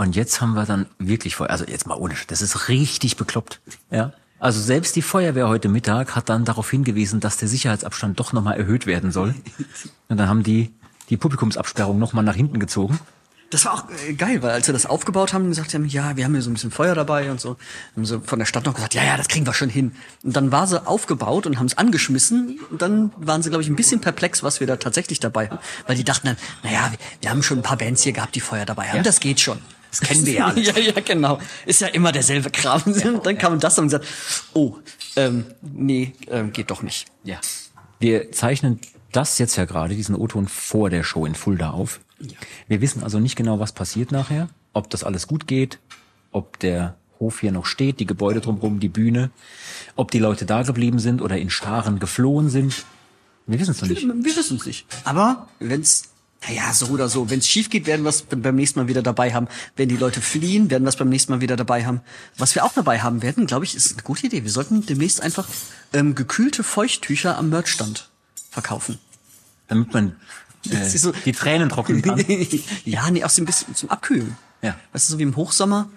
[0.00, 1.50] Und jetzt haben wir dann wirklich Feuer.
[1.50, 3.60] Also jetzt mal ohne, das ist richtig bekloppt.
[3.90, 4.14] Ja.
[4.38, 8.56] Also selbst die Feuerwehr heute Mittag hat dann darauf hingewiesen, dass der Sicherheitsabstand doch nochmal
[8.58, 9.34] erhöht werden soll.
[10.08, 10.72] Und dann haben die
[11.10, 12.98] die Publikumsabsperrung nochmal nach hinten gezogen.
[13.50, 16.24] Das war auch äh, geil, weil als wir das aufgebaut haben, gesagt haben, ja, wir
[16.24, 17.58] haben hier so ein bisschen Feuer dabei und so,
[17.94, 19.92] haben sie von der Stadt noch gesagt, ja, ja, das kriegen wir schon hin.
[20.22, 23.68] Und dann war sie aufgebaut und haben es angeschmissen und dann waren sie, glaube ich,
[23.68, 26.98] ein bisschen perplex, was wir da tatsächlich dabei haben, weil die dachten dann, naja, wir,
[27.20, 29.02] wir haben schon ein paar Bands hier gehabt, die Feuer dabei haben, Ja.
[29.02, 29.58] das geht schon.
[29.90, 30.66] Das kennen wir ja alles.
[30.74, 31.38] ja, ja, genau.
[31.66, 32.82] Ist ja immer derselbe Kram.
[32.84, 34.06] Und dann kam das und gesagt,
[34.54, 34.76] oh,
[35.16, 37.06] ähm, nee, ähm, geht doch nicht.
[37.24, 37.40] Ja.
[37.98, 38.80] Wir zeichnen
[39.12, 42.00] das jetzt ja gerade, diesen O-Ton vor der Show in Fulda auf.
[42.68, 45.78] Wir wissen also nicht genau, was passiert nachher, ob das alles gut geht,
[46.32, 49.30] ob der Hof hier noch steht, die Gebäude drumherum, die Bühne,
[49.96, 52.84] ob die Leute da geblieben sind oder in Scharen geflohen sind.
[53.46, 54.06] Wir wissen es noch nicht.
[54.06, 54.86] Wir wissen es nicht.
[55.04, 56.09] Aber wenn's
[56.48, 57.28] naja, so oder so.
[57.28, 59.46] Wenn es schief geht, werden wir es beim nächsten Mal wieder dabei haben.
[59.76, 62.00] Wenn die Leute fliehen, werden wir es beim nächsten Mal wieder dabei haben.
[62.38, 64.42] Was wir auch dabei haben werden, glaube ich, ist eine gute Idee.
[64.42, 65.46] Wir sollten demnächst einfach
[65.92, 68.08] ähm, gekühlte Feuchttücher am Merchstand
[68.50, 68.98] verkaufen.
[69.68, 70.16] Damit man
[70.70, 72.24] äh, so- die Tränen trocknen kann.
[72.86, 74.36] ja, nee, auch so ein bisschen zum Abkühlen.
[74.62, 74.76] Ja.
[74.92, 75.90] Weißt du, so wie im Hochsommer,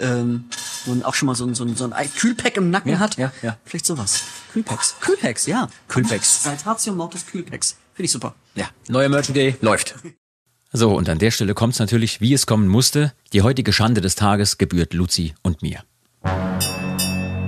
[0.00, 0.46] ähm,
[0.84, 2.98] wo man auch schon mal so ein, so ein, so ein Kühlpack im Nacken Ja,
[2.98, 3.16] hat.
[3.18, 3.56] ja, ja.
[3.64, 4.22] Vielleicht sowas.
[4.52, 4.96] Kühlpacks.
[5.00, 5.68] Kühlpacks, ja.
[5.88, 6.42] Kühlpacks.
[6.42, 7.76] Saltatio Mortis Kühlpacks.
[7.96, 8.34] Finde ich super.
[8.54, 9.94] Ja, neue Merch Day läuft.
[10.70, 13.14] So, und an der Stelle kommt es natürlich, wie es kommen musste.
[13.32, 15.82] Die heutige Schande des Tages gebührt Luzi und mir.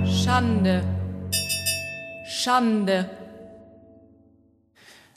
[0.07, 0.83] Schande.
[2.27, 3.11] Schande.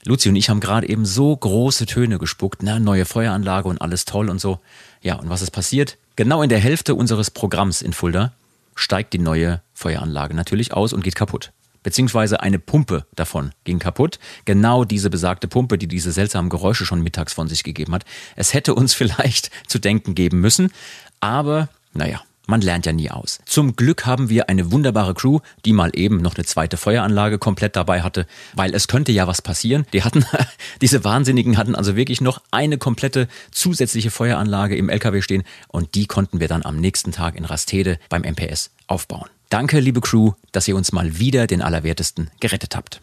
[0.05, 4.05] Luzi und ich haben gerade eben so große Töne gespuckt, na, neue Feueranlage und alles
[4.05, 4.61] toll und so.
[5.01, 5.97] Ja, und was ist passiert?
[6.15, 8.35] Genau in der Hälfte unseres Programms in Fulda
[8.75, 11.53] steigt die neue Feueranlage natürlich aus und geht kaputt.
[11.83, 14.19] Beziehungsweise eine Pumpe davon ging kaputt.
[14.45, 18.05] Genau diese besagte Pumpe, die diese seltsamen Geräusche schon mittags von sich gegeben hat.
[18.37, 20.73] Es hätte uns vielleicht zu denken geben müssen,
[21.21, 23.39] aber naja, man lernt ja nie aus.
[23.45, 27.77] Zum Glück haben wir eine wunderbare Crew, die mal eben noch eine zweite Feueranlage komplett
[27.77, 29.87] dabei hatte, weil es könnte ja was passieren.
[29.93, 30.25] Die hatten,
[30.81, 36.07] diese Wahnsinnigen hatten also wirklich noch eine komplette zusätzliche Feueranlage im LKW stehen und die
[36.07, 39.29] konnten wir dann am nächsten Tag in Rastede beim MPS aufbauen.
[39.53, 43.03] Danke, liebe Crew, dass ihr uns mal wieder den Allerwertesten gerettet habt.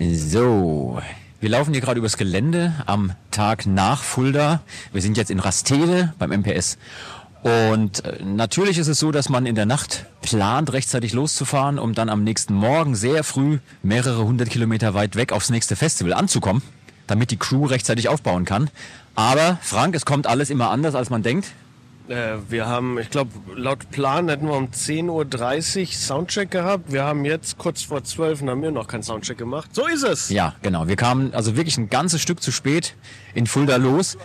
[0.00, 0.98] So,
[1.40, 4.62] wir laufen hier gerade übers Gelände am Tag nach Fulda.
[4.94, 6.78] Wir sind jetzt in Rastede beim MPS.
[7.42, 11.92] Und äh, natürlich ist es so, dass man in der Nacht plant, rechtzeitig loszufahren, um
[11.92, 16.62] dann am nächsten Morgen sehr früh mehrere hundert Kilometer weit weg aufs nächste Festival anzukommen,
[17.06, 18.70] damit die Crew rechtzeitig aufbauen kann.
[19.14, 21.52] Aber Frank, es kommt alles immer anders, als man denkt.
[22.08, 26.92] Äh, wir haben, ich glaube, laut Plan hätten wir um 10.30 Uhr Soundcheck gehabt.
[26.92, 29.70] Wir haben jetzt kurz vor 12 und haben wir noch keinen Soundcheck gemacht.
[29.72, 30.28] So ist es.
[30.28, 30.88] Ja, genau.
[30.88, 32.94] Wir kamen also wirklich ein ganzes Stück zu spät
[33.34, 34.18] in Fulda los.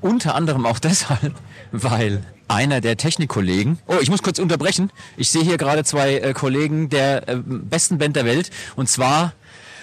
[0.00, 1.34] Unter anderem auch deshalb,
[1.72, 3.78] weil einer der Technikkollegen.
[3.86, 4.92] Oh, ich muss kurz unterbrechen.
[5.16, 8.50] Ich sehe hier gerade zwei äh, Kollegen der äh, besten Band der Welt.
[8.76, 9.32] Und zwar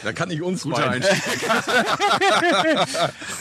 [0.03, 1.03] Da kann ich uns Guter meinen.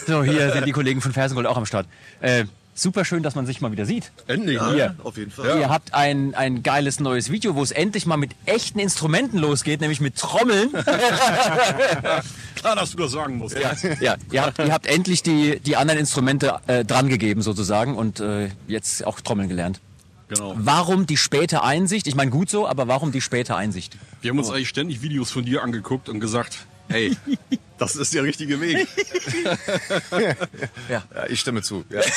[0.07, 1.86] So, hier sind die Kollegen von Fersengold auch am Start.
[2.22, 2.44] Äh,
[2.74, 4.10] super schön, dass man sich mal wieder sieht.
[4.26, 4.94] Endlich, Ja?
[5.02, 5.58] Auf jeden Fall.
[5.58, 9.80] Ihr habt ein, ein geiles neues Video, wo es endlich mal mit echten Instrumenten losgeht,
[9.80, 10.70] nämlich mit Trommeln.
[12.54, 13.58] Klar, dass du das sagen musst.
[13.58, 18.20] ja, ja ihr, habt, ihr habt endlich die, die anderen Instrumente äh, drangegeben sozusagen und
[18.20, 19.80] äh, jetzt auch Trommeln gelernt.
[20.28, 20.54] Genau.
[20.56, 22.06] Warum die späte Einsicht?
[22.06, 23.96] Ich meine gut so, aber warum die späte Einsicht?
[24.20, 27.16] Wir haben uns eigentlich ständig Videos von dir angeguckt und gesagt, hey,
[27.78, 28.86] das ist der richtige Weg.
[30.12, 30.34] Ja.
[30.88, 31.84] Ja, ich stimme zu.
[31.88, 32.01] Ja.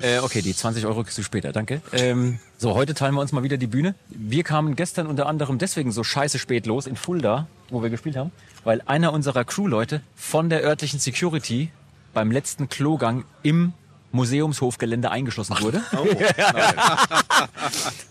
[0.00, 1.80] Äh, okay, die 20 Euro kriegst du später, danke.
[1.92, 3.94] Ähm, so, heute teilen wir uns mal wieder die Bühne.
[4.08, 8.16] Wir kamen gestern unter anderem deswegen so scheiße spät los in Fulda, wo wir gespielt
[8.16, 8.32] haben,
[8.64, 11.70] weil einer unserer Crewleute von der örtlichen Security
[12.14, 13.72] beim letzten Klogang im
[14.10, 15.82] Museumshofgelände eingeschlossen wurde.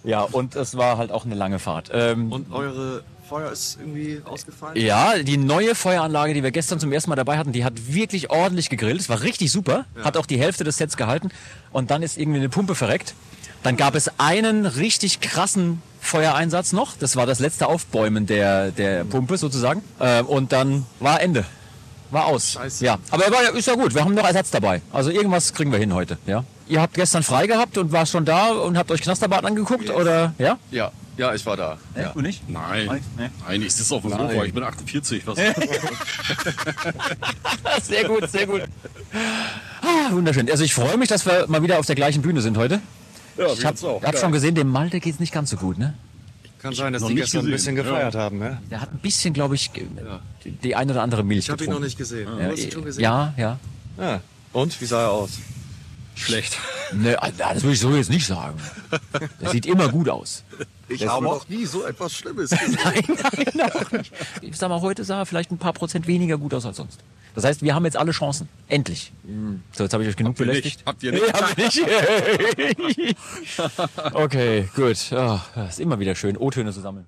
[0.03, 1.91] ja, und es war halt auch eine lange Fahrt.
[1.93, 4.75] Ähm, Und eure Feuer ist irgendwie ausgefallen?
[4.75, 8.29] ja, die neue Feueranlage, die wir gestern zum ersten Mal dabei hatten, die hat wirklich
[8.29, 8.99] ordentlich gegrillt.
[8.99, 9.85] Es war richtig super.
[10.03, 11.29] Hat auch die Hälfte des Sets gehalten.
[11.71, 13.13] Und dann ist irgendwie eine Pumpe verreckt.
[13.63, 16.97] Dann gab es einen richtig krassen Feuereinsatz noch.
[16.97, 19.81] Das war das letzte Aufbäumen der, der Pumpe sozusagen.
[19.99, 21.45] Äh, und dann war Ende.
[22.09, 22.51] War aus.
[22.51, 22.83] Scheiße.
[22.83, 23.95] Ja, aber ist ja gut.
[23.95, 24.81] Wir haben noch Ersatz dabei.
[24.91, 26.17] Also irgendwas kriegen wir hin heute.
[26.25, 26.43] Ja.
[26.71, 30.33] Ihr habt gestern frei gehabt und war schon da und habt euch Knasterbad angeguckt oder
[30.37, 30.57] ja?
[30.71, 31.77] Ja, ja, ich war da.
[31.97, 32.11] Ja.
[32.13, 32.47] Du nicht?
[32.49, 35.27] Nein, nein, ich sitze auf dem Sofa, ich bin 48.
[35.27, 35.37] Was?
[37.83, 38.61] Sehr gut, sehr gut.
[39.81, 40.49] Ah, wunderschön.
[40.49, 42.79] Also ich freue mich, dass wir mal wieder auf der gleichen Bühne sind heute.
[43.37, 45.93] Ja, Ich habe hab schon gesehen, dem Malte geht's nicht ganz so gut, ne?
[46.59, 48.41] Kann sein, dass die gestern ein bisschen gefeiert haben.
[48.41, 48.61] Ja?
[48.69, 49.87] Der hat ein bisschen, glaube ich, ge-
[50.45, 51.97] die, eine oder andere Milch Ich habe ihn noch nicht.
[51.99, 52.05] Ja,
[52.71, 53.03] schon gesehen?
[53.03, 53.57] ja, ja.
[53.97, 54.21] ja.
[54.53, 55.31] Und, wie sah er aus?
[56.21, 56.57] Schlecht.
[56.93, 58.59] Ne, das würde ich so jetzt nicht sagen.
[59.41, 60.43] Der sieht immer gut aus.
[60.87, 62.77] Ich habe noch nie so etwas Schlimmes gesehen.
[62.83, 63.03] Nein,
[63.53, 64.11] nein, auch nicht.
[64.41, 66.99] Ich sag mal, heute sah er vielleicht ein paar Prozent weniger gut aus als sonst.
[67.33, 68.49] Das heißt, wir haben jetzt alle Chancen.
[68.67, 69.13] Endlich.
[69.71, 70.79] So, jetzt habe ich euch genug ihr belästigt.
[70.79, 70.85] nicht?
[70.85, 71.23] Habt ihr nicht?
[71.25, 73.15] Nee, haben wir nicht.
[74.13, 75.11] okay, gut.
[75.11, 77.05] Ja, ist immer wieder schön, O-Töne zu sammeln.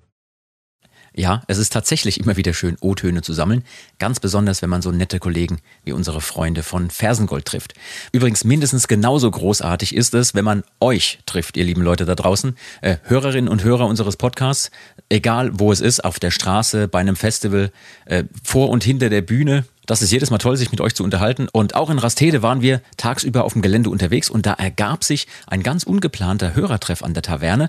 [1.16, 3.62] Ja, es ist tatsächlich immer wieder schön, O-Töne zu sammeln.
[4.00, 7.74] Ganz besonders, wenn man so nette Kollegen wie unsere Freunde von Fersengold trifft.
[8.10, 12.56] Übrigens mindestens genauso großartig ist es, wenn man euch trifft, ihr lieben Leute da draußen,
[12.80, 14.72] äh, Hörerinnen und Hörer unseres Podcasts,
[15.08, 17.70] egal wo es ist, auf der Straße, bei einem Festival,
[18.06, 19.64] äh, vor und hinter der Bühne.
[19.86, 21.48] Das ist jedes Mal toll, sich mit euch zu unterhalten.
[21.52, 25.26] Und auch in Rastede waren wir tagsüber auf dem Gelände unterwegs und da ergab sich
[25.46, 27.68] ein ganz ungeplanter Hörertreff an der Taverne.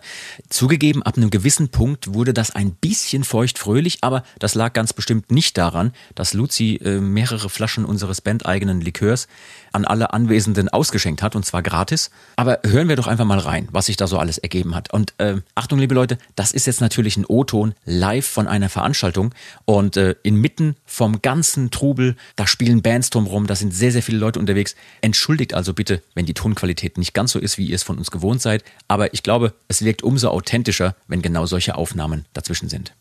[0.49, 5.31] Zugegeben, ab einem gewissen Punkt wurde das ein bisschen feuchtfröhlich, aber das lag ganz bestimmt
[5.31, 9.27] nicht daran, dass Luzi äh, mehrere Flaschen unseres bandeigenen Likörs
[9.75, 12.09] an alle Anwesenden ausgeschenkt hat und zwar gratis.
[12.37, 14.93] Aber hören wir doch einfach mal rein, was sich da so alles ergeben hat.
[14.93, 19.33] Und äh, Achtung, liebe Leute, das ist jetzt natürlich ein O-Ton live von einer Veranstaltung
[19.65, 22.04] und äh, inmitten vom ganzen Trubel,
[22.35, 24.75] da spielen Bands drumherum, da sind sehr, sehr viele Leute unterwegs.
[25.01, 28.11] Entschuldigt also bitte, wenn die Tonqualität nicht ganz so ist, wie ihr es von uns
[28.11, 28.63] gewohnt seid.
[28.87, 32.93] Aber ich glaube, es wirkt umso authentischer, wenn genau solche Aufnahmen dazwischen sind.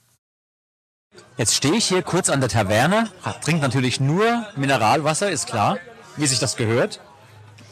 [1.36, 3.10] Jetzt stehe ich hier kurz an der Taverne,
[3.42, 5.78] trinke natürlich nur Mineralwasser, ist klar,
[6.16, 7.00] wie sich das gehört.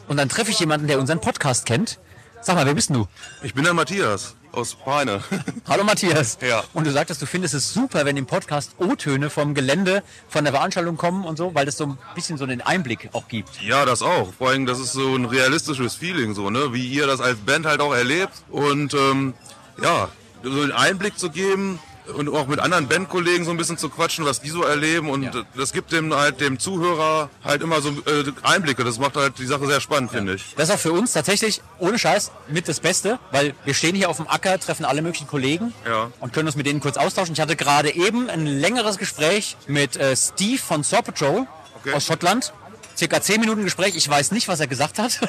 [0.07, 1.99] Und dann treffe ich jemanden, der unseren Podcast kennt.
[2.41, 3.07] Sag mal, wer bist du?
[3.41, 5.21] Ich bin der Matthias aus Peine.
[5.67, 6.37] Hallo Matthias.
[6.41, 6.63] Ja.
[6.73, 10.53] Und du sagtest, du findest es super, wenn im Podcast O-Töne vom Gelände, von der
[10.53, 13.61] Veranstaltung kommen und so, weil das so ein bisschen so einen Einblick auch gibt.
[13.61, 14.33] Ja, das auch.
[14.33, 16.73] Vor allem, das ist so ein realistisches Feeling, so, ne?
[16.73, 18.33] Wie ihr das als Band halt auch erlebt.
[18.49, 19.33] Und ähm,
[19.81, 20.09] ja,
[20.43, 21.79] so einen Einblick zu geben
[22.15, 25.09] und auch mit anderen Bandkollegen so ein bisschen zu quatschen, was die so erleben.
[25.09, 28.83] Und das gibt dem halt dem Zuhörer halt immer so äh, Einblicke.
[28.83, 30.53] Das macht halt die Sache sehr spannend, finde ich.
[30.55, 34.09] Das ist auch für uns tatsächlich, ohne Scheiß, mit das Beste, weil wir stehen hier
[34.09, 36.11] auf dem Acker, treffen alle möglichen Kollegen Ja.
[36.19, 37.33] und können uns mit denen kurz austauschen.
[37.33, 41.47] Ich hatte gerade eben ein längeres Gespräch mit äh, Steve von Saw Patrol
[41.79, 41.93] Okay.
[41.93, 42.53] aus Schottland.
[42.95, 43.95] Circa 10 Minuten Gespräch.
[43.95, 45.19] Ich weiß nicht, was er gesagt hat.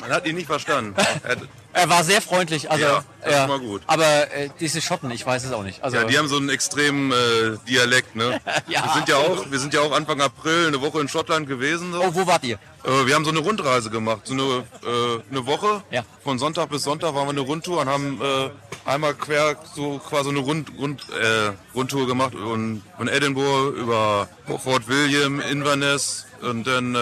[0.00, 0.94] Man hat ihn nicht verstanden.
[1.82, 2.70] Er- war sehr freundlich.
[2.70, 3.82] Also, Ja, das ist mal gut.
[3.86, 5.82] Aber äh, diese Schotten, ich weiß es auch nicht.
[5.84, 8.40] Also, Ja, die haben so einen extremen äh, Dialekt, ne?
[8.68, 8.84] Ja.
[8.84, 11.92] Wir sind ja auch, wir sind ja auch Anfang April eine Woche in Schottland gewesen.
[11.92, 12.00] So.
[12.02, 12.58] oh, wo wart ihr?
[12.84, 15.82] Äh, wir haben so eine Rundreise gemacht, so eine, äh, eine Woche.
[15.90, 16.04] Ja.
[16.24, 18.50] Von Sonntag bis Sonntag waren wir eine Rundtour und haben äh,
[18.88, 24.28] einmal quer so quasi eine Rund, Rund, äh, Rundtour gemacht und von Edinburgh über
[24.62, 26.94] Fort William, Inverness und dann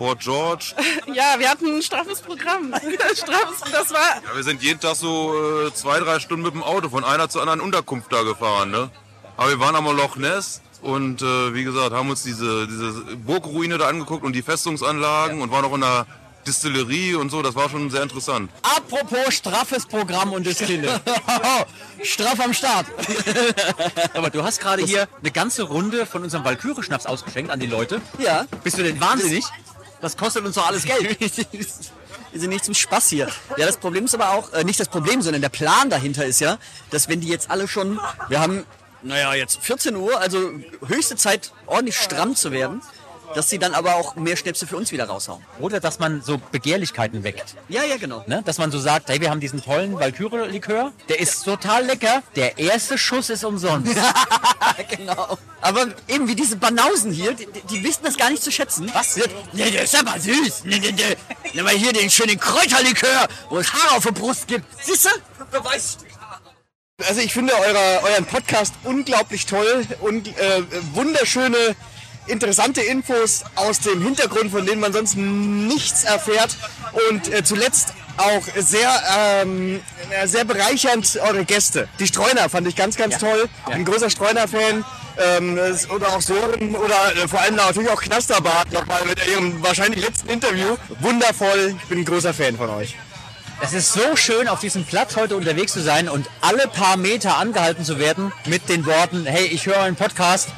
[0.00, 0.72] Fort George.
[1.14, 2.72] Ja, wir hatten ein straffes Programm.
[3.14, 6.62] straffes, das war Ja, wir sind jeden Tag so äh, zwei, drei Stunden mit dem
[6.62, 8.70] Auto von einer zur anderen Unterkunft da gefahren.
[8.70, 8.88] Ne?
[9.36, 13.76] Aber wir waren am Loch Ness und äh, wie gesagt, haben uns diese, diese Burgruine
[13.76, 16.06] da angeguckt und die Festungsanlagen und waren auch in einer
[16.46, 18.50] Distillerie und so, das war schon sehr interessant.
[18.62, 20.98] Apropos straffes Programm und Distille.
[22.02, 22.86] Straff am Start.
[24.14, 28.00] Aber du hast gerade hier eine ganze Runde von unserem Walküre-Schnaps ausgeschenkt an die Leute.
[28.18, 28.46] Ja.
[28.64, 29.44] Bist du denn wahnsinnig?
[30.00, 31.20] Das kostet uns doch alles Geld.
[32.32, 33.28] Wir sind nicht zum Spaß hier.
[33.56, 36.40] Ja, das Problem ist aber auch, äh, nicht das Problem, sondern der Plan dahinter ist
[36.40, 36.58] ja,
[36.90, 38.64] dass wenn die jetzt alle schon, wir haben,
[39.02, 40.50] naja, jetzt 14 Uhr, also
[40.86, 42.82] höchste Zeit, ordentlich stramm zu werden,
[43.34, 45.42] dass sie dann aber auch mehr Schnäpse für uns wieder raushauen.
[45.58, 47.54] Oder dass man so Begehrlichkeiten weckt.
[47.68, 48.24] Ja, ja, genau.
[48.26, 48.42] Ne?
[48.44, 52.22] Dass man so sagt, hey, wir haben diesen tollen Walküre-Likör, der ist total lecker.
[52.36, 53.94] Der erste Schuss ist umsonst.
[54.96, 55.38] genau.
[55.60, 58.90] Aber eben wie diese Banausen hier, die, die- die wissen das gar nicht zu schätzen.
[58.94, 59.16] Was?
[59.52, 60.64] Ne, der ist aber süß.
[60.64, 61.16] Ne, ne, ne.
[61.52, 64.64] Nimm mal hier den schönen Kräuterlikör, wo es Haare auf der Brust gibt.
[64.82, 65.10] Siehst du?
[65.50, 65.98] Beweis.
[67.08, 70.62] Also ich finde eure, euren Podcast unglaublich toll und äh,
[70.92, 71.56] wunderschöne,
[72.26, 76.56] interessante Infos aus dem Hintergrund, von denen man sonst nichts erfährt.
[77.10, 81.88] Und äh, zuletzt auch sehr, ähm, äh, sehr bereichernd eure Gäste.
[81.98, 83.48] Die Streuner fand ich ganz, ganz toll.
[83.66, 83.74] Ja.
[83.74, 84.84] Ein großer Streuner-Fan.
[85.18, 85.58] Ähm,
[85.94, 90.28] oder auch Sören oder äh, vor allem natürlich auch Knasterbart nochmal mit ihrem wahrscheinlich letzten
[90.30, 90.76] Interview.
[91.00, 91.74] Wundervoll.
[91.82, 92.96] Ich bin ein großer Fan von euch.
[93.62, 97.36] Es ist so schön, auf diesem Platz heute unterwegs zu sein und alle paar Meter
[97.36, 100.48] angehalten zu werden mit den Worten, hey, ich höre einen Podcast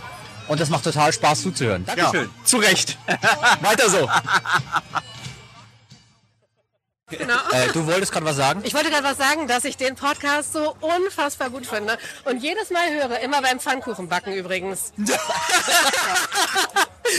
[0.49, 1.85] und das macht total Spaß zuzuhören.
[1.85, 2.25] Dankeschön.
[2.37, 2.99] Ja, zu Recht.
[3.61, 4.09] Weiter so.
[7.11, 7.35] Genau.
[7.53, 8.63] Äh, du wolltest gerade was sagen?
[8.65, 12.71] Ich wollte gerade was sagen, dass ich den Podcast so unfassbar gut finde und jedes
[12.71, 14.93] Mal höre, immer beim Pfannkuchenbacken übrigens.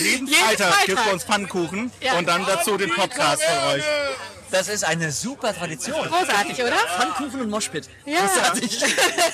[0.02, 0.86] Jeden Jeden Freitag Freitag.
[0.88, 2.14] gibt uns Pannkuchen Ja.
[2.14, 3.84] und dann dazu den Podcast von euch.
[4.50, 6.08] Das ist eine super Tradition.
[6.08, 6.76] Großartig, oder?
[6.76, 7.88] Pfannkuchen und Moshpit.
[8.06, 8.20] Ja.
[8.22, 8.80] Großartig.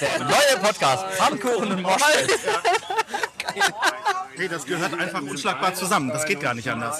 [0.01, 2.27] Der neue Podcast, Pfannkuchen und Moschel.
[4.37, 6.09] Nee, das gehört einfach unschlagbar zusammen.
[6.09, 6.99] Das geht gar nicht anders.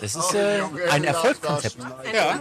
[0.00, 1.76] Das ist äh, ein Erfolgskonzept.
[2.14, 2.38] Ja.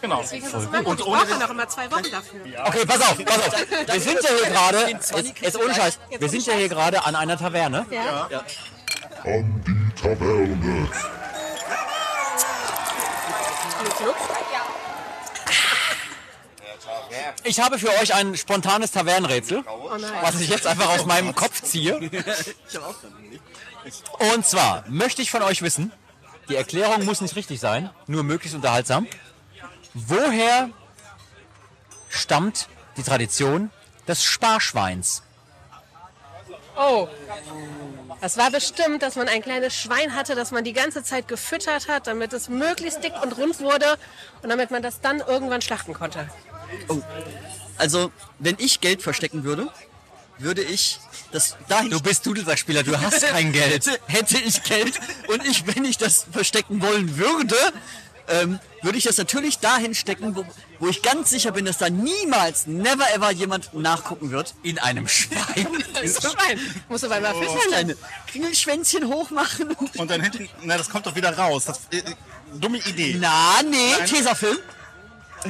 [0.00, 0.20] Genau.
[0.22, 0.86] Deswegen ist es immer gut.
[0.88, 2.40] Und Ich ohne brauche den- noch immer zwei Wochen dafür.
[2.66, 3.54] Okay, pass auf, pass auf.
[3.92, 7.14] Wir sind ja hier gerade, jetzt, jetzt ohne Scheiß, wir sind ja hier gerade an
[7.14, 7.86] einer Taverne.
[7.90, 8.28] Ja.
[9.24, 10.88] An die Taverne.
[17.44, 20.12] Ich habe für euch ein spontanes Tavernenrätsel, nein.
[20.22, 21.98] was ich jetzt einfach aus meinem Kopf ziehe.
[24.34, 25.92] Und zwar möchte ich von euch wissen,
[26.48, 29.06] die Erklärung muss nicht richtig sein, nur möglichst unterhaltsam.
[29.94, 30.70] Woher
[32.08, 33.70] stammt die Tradition
[34.08, 35.22] des Sparschweins?
[36.76, 37.06] Oh,
[38.20, 41.88] das war bestimmt, dass man ein kleines Schwein hatte, das man die ganze Zeit gefüttert
[41.88, 43.98] hat, damit es möglichst dick und rund wurde
[44.42, 46.28] und damit man das dann irgendwann schlachten konnte.
[47.78, 49.68] Also, wenn ich Geld verstecken würde,
[50.38, 50.98] würde ich
[51.32, 51.90] das dahin.
[51.90, 53.86] Du bist Dudelsackspieler, du hast kein Geld.
[53.86, 54.98] hätte, hätte ich Geld
[55.28, 57.56] und ich, wenn ich das verstecken wollen würde,
[58.28, 60.44] ähm, würde ich das natürlich dahin stecken, wo,
[60.78, 64.54] wo ich ganz sicher bin, dass da niemals, never ever jemand nachgucken wird.
[64.62, 65.66] In einem Schwein.
[65.94, 66.60] Das ist ein Schwein.
[66.88, 67.34] Musst du bei mal
[67.68, 67.96] kleine
[68.28, 69.72] Kringelschwänzchen hochmachen.
[69.96, 71.64] Und dann hinten, na, das kommt doch wieder raus.
[71.64, 72.02] Das, äh, äh,
[72.54, 73.16] dumme Idee.
[73.18, 74.08] Na, nee, Nein.
[74.08, 74.58] Tesafilm.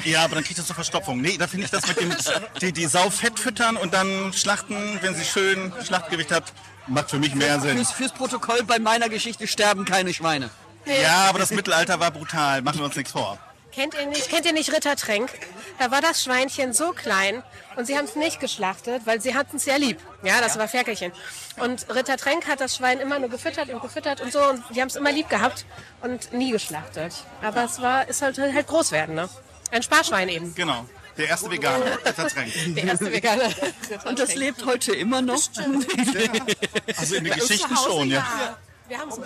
[0.04, 1.20] Ja, aber dann kriegt das zur Verstopfung.
[1.20, 2.14] Nee, da finde ich das mit dem,
[2.60, 6.52] die, die Sau fett füttern und dann schlachten, wenn sie schön Schlachtgewicht hat,
[6.86, 7.76] macht für mich mehr Sinn.
[7.76, 10.50] Fürs, fürs Protokoll, bei meiner Geschichte sterben keine Schweine.
[10.86, 12.62] Ja, aber das Mittelalter war brutal.
[12.62, 13.38] Machen wir uns nichts vor.
[13.72, 15.30] Kennt ihr nicht, kennt ihr nicht Ritter Tränk?
[15.78, 17.42] Da war das Schweinchen so klein
[17.76, 19.98] und sie haben es nicht geschlachtet, weil sie hatten es ja lieb.
[20.22, 21.10] Ja, das war Ferkelchen.
[21.56, 24.80] Und Ritter Tränk hat das Schwein immer nur gefüttert und gefüttert und so und die
[24.82, 25.64] haben es immer lieb gehabt
[26.02, 27.14] und nie geschlachtet.
[27.40, 29.30] Aber es war, es sollte halt groß werden, ne?
[29.72, 30.54] Ein Sparschwein eben.
[30.54, 30.86] Genau.
[31.16, 31.98] Der erste Veganer.
[32.14, 32.54] Verdrängt.
[32.76, 33.50] Der erste Veganer.
[34.04, 35.42] Und das lebt heute immer noch.
[36.96, 38.56] Also in den Geschichten schon, ja.
[38.88, 39.16] Wir haben es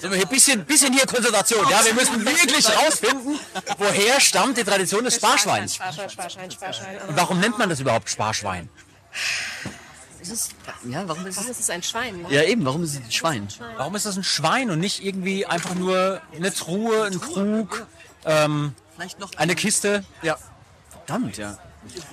[0.00, 1.68] So, ein bisschen, bisschen hier Konzentration.
[1.68, 3.38] Ja, wir müssen wirklich rausfinden,
[3.78, 5.74] woher stammt die Tradition des Sparschweins.
[5.74, 6.98] Sparschwein, Sparschwein, Sparschwein.
[7.08, 8.68] Und warum nennt man das überhaupt Sparschwein?
[10.20, 10.50] Ist
[10.88, 11.56] ja, warum ist Warum es?
[11.56, 12.22] ist es ein Schwein?
[12.22, 12.28] Ne?
[12.30, 13.48] Ja, eben, warum ist es ein Schwein?
[13.76, 17.86] Warum ist das ein Schwein und nicht irgendwie einfach nur eine Truhe, ein Krug,
[18.24, 20.04] ähm, Vielleicht noch eine Kiste?
[20.22, 20.36] Ja.
[20.90, 21.56] Verdammt, ja.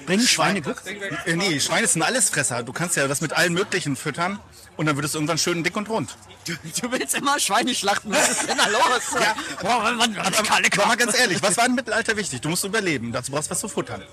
[0.06, 0.84] Bringen Schweine Glück?
[1.26, 2.62] Äh, Nee, Schweine sind Allesfresser.
[2.62, 4.40] Du kannst ja das mit allen möglichen füttern
[4.78, 6.16] und dann wird es irgendwann schön dick und rund.
[6.46, 8.12] Du, du willst immer Schweine schlachten.
[8.12, 9.20] Was ist denn da los?
[9.20, 9.36] Ja.
[9.64, 12.42] Boah, man, man, man, Aber, aber mal ganz ehrlich, was war im Mittelalter wichtig?
[12.42, 13.12] Du musst überleben.
[13.12, 14.04] Dazu brauchst du was zu futtern.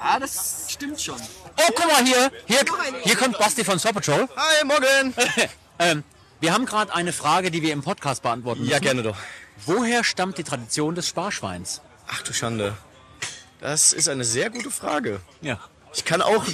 [0.00, 1.20] ja, das stimmt schon.
[1.20, 2.30] Oh, guck mal hier.
[2.46, 2.60] Hier,
[3.02, 4.28] hier kommt Basti von Saw Patrol.
[4.36, 5.14] Hi, morgen.
[5.80, 6.04] ähm,
[6.38, 8.70] wir haben gerade eine Frage, die wir im Podcast beantworten müssen.
[8.70, 9.16] Ja, gerne doch.
[9.66, 11.80] Woher stammt die Tradition des Sparschweins?
[12.08, 12.76] Ach du Schande.
[13.60, 15.20] Das ist eine sehr gute Frage.
[15.40, 15.58] Ja.
[15.94, 16.44] Ich kann auch.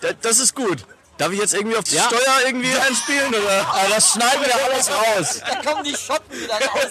[0.00, 0.86] Da- Das ist gut.
[1.18, 2.04] Darf ich jetzt irgendwie auf die Ja.
[2.04, 3.34] Steuer irgendwie einspielen?
[3.34, 3.66] Oder?
[3.68, 5.40] Aber das schneiden wir alles raus.
[5.46, 6.86] Da kommen die Schotten wieder raus.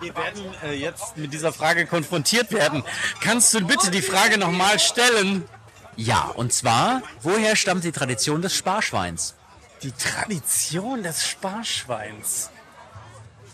[0.00, 2.84] Wir werden äh, jetzt mit dieser Frage konfrontiert werden.
[3.20, 5.48] Kannst du bitte die Frage nochmal stellen?
[5.96, 9.34] Ja, und zwar, woher stammt die Tradition des Sparschweins?
[9.82, 12.50] Die Tradition des Sparschweins.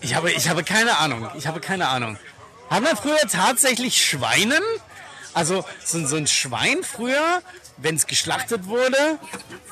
[0.02, 1.30] Ich habe, ich habe keine Ahnung.
[1.36, 2.18] Ich habe keine Ahnung.
[2.68, 4.62] Haben wir früher tatsächlich Schweinen?
[5.34, 7.42] Also so, so ein Schwein früher,
[7.78, 9.18] wenn es geschlachtet wurde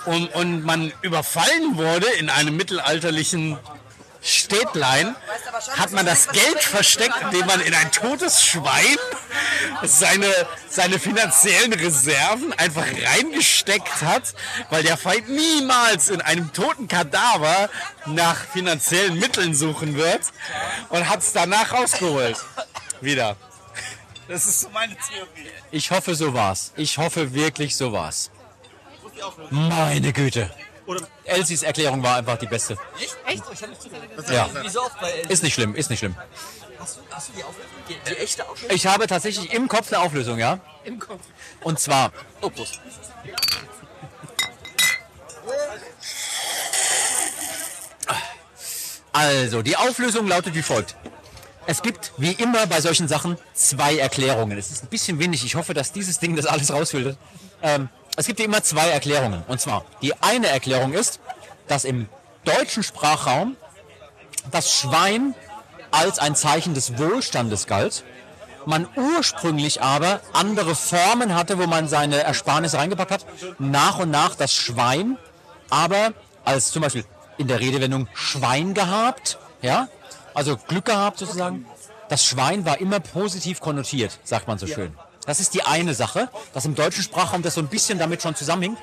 [0.07, 3.59] und, und man überfallen wurde in einem mittelalterlichen
[4.23, 5.17] Städtlein,
[5.77, 8.97] hat man das Geld versteckt, indem man in ein totes Schwein
[9.83, 10.31] seine,
[10.69, 14.35] seine finanziellen Reserven einfach reingesteckt hat,
[14.69, 17.71] weil der Feind niemals in einem toten Kadaver
[18.07, 20.23] nach finanziellen Mitteln suchen wird
[20.91, 22.37] und hat es danach rausgeholt.
[23.01, 23.37] Wieder.
[24.29, 25.51] Das ist so meine Theorie.
[25.71, 26.73] Ich hoffe, so war's.
[26.77, 28.31] Ich hoffe wirklich, so war's.
[29.51, 30.51] Meine Güte.
[31.25, 32.77] Elsies Erklärung war einfach die beste.
[32.99, 33.17] Echt?
[33.27, 33.43] Echt?
[33.53, 34.49] Ich hab nicht Ja.
[34.63, 36.17] Wie so oft bei Ist nicht schlimm, ist nicht schlimm.
[36.79, 37.71] Hast du, hast du die, Auflösung?
[37.89, 38.75] Die, die echte Auflösung?
[38.75, 40.61] Ich habe tatsächlich im Kopf eine Auflösung, ja?
[40.85, 41.21] Im Kopf.
[41.63, 42.11] Und zwar,
[42.41, 42.81] Oh, Prost.
[49.13, 50.97] also, die Auflösung lautet wie folgt.
[51.67, 54.57] Es gibt, wie immer bei solchen Sachen, zwei Erklärungen.
[54.59, 55.45] Es ist ein bisschen wenig.
[55.45, 57.17] Ich hoffe, dass dieses Ding das alles rausfiltert.
[57.63, 57.89] Ähm,
[58.21, 59.43] es gibt wie immer zwei Erklärungen.
[59.49, 61.21] Und zwar, die eine Erklärung ist,
[61.69, 62.07] dass im
[62.45, 63.57] deutschen Sprachraum
[64.51, 65.35] das Schwein
[65.91, 68.05] als ein Zeichen des Wohlstandes galt.
[68.67, 73.27] Man ursprünglich aber andere Formen hatte, wo man seine Ersparnisse reingepackt hat.
[73.59, 75.17] Nach und nach das Schwein,
[75.71, 76.13] aber
[76.45, 77.07] als zum Beispiel
[77.39, 79.89] in der Redewendung Schwein gehabt, ja,
[80.35, 81.65] also Glück gehabt sozusagen.
[82.11, 84.95] Das Schwein war immer positiv konnotiert, sagt man so schön.
[85.31, 88.35] Das ist die eine Sache, dass im deutschen Sprachraum das so ein bisschen damit schon
[88.35, 88.79] zusammenhängt.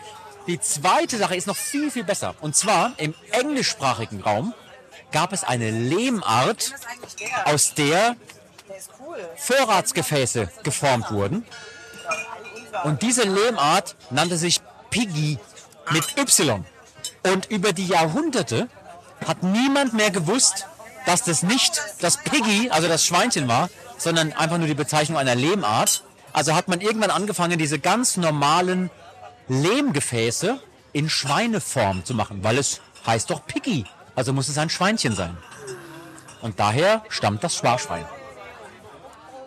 [0.48, 2.36] Die zweite Sache ist noch viel, viel besser.
[2.40, 4.54] Und zwar im englischsprachigen Raum
[5.12, 6.74] gab es eine Lehmart,
[7.44, 8.16] aus der
[9.36, 11.46] Vorratsgefäße geformt wurden.
[12.86, 15.40] Und diese Lehmart nannte sich Piggy
[15.92, 16.64] mit Y.
[17.24, 18.70] Und über die Jahrhunderte
[19.28, 20.66] hat niemand mehr gewusst,
[21.06, 25.36] dass das nicht das Piggy, also das Schweinchen war, sondern einfach nur die Bezeichnung einer
[25.36, 26.04] Lehmart.
[26.34, 28.90] Also hat man irgendwann angefangen, diese ganz normalen
[29.48, 30.60] Lehmgefäße
[30.94, 33.86] in Schweineform zu machen, weil es heißt doch Piggy.
[34.16, 35.38] Also muss es ein Schweinchen sein.
[36.42, 38.06] Und daher stammt das Sparschwein.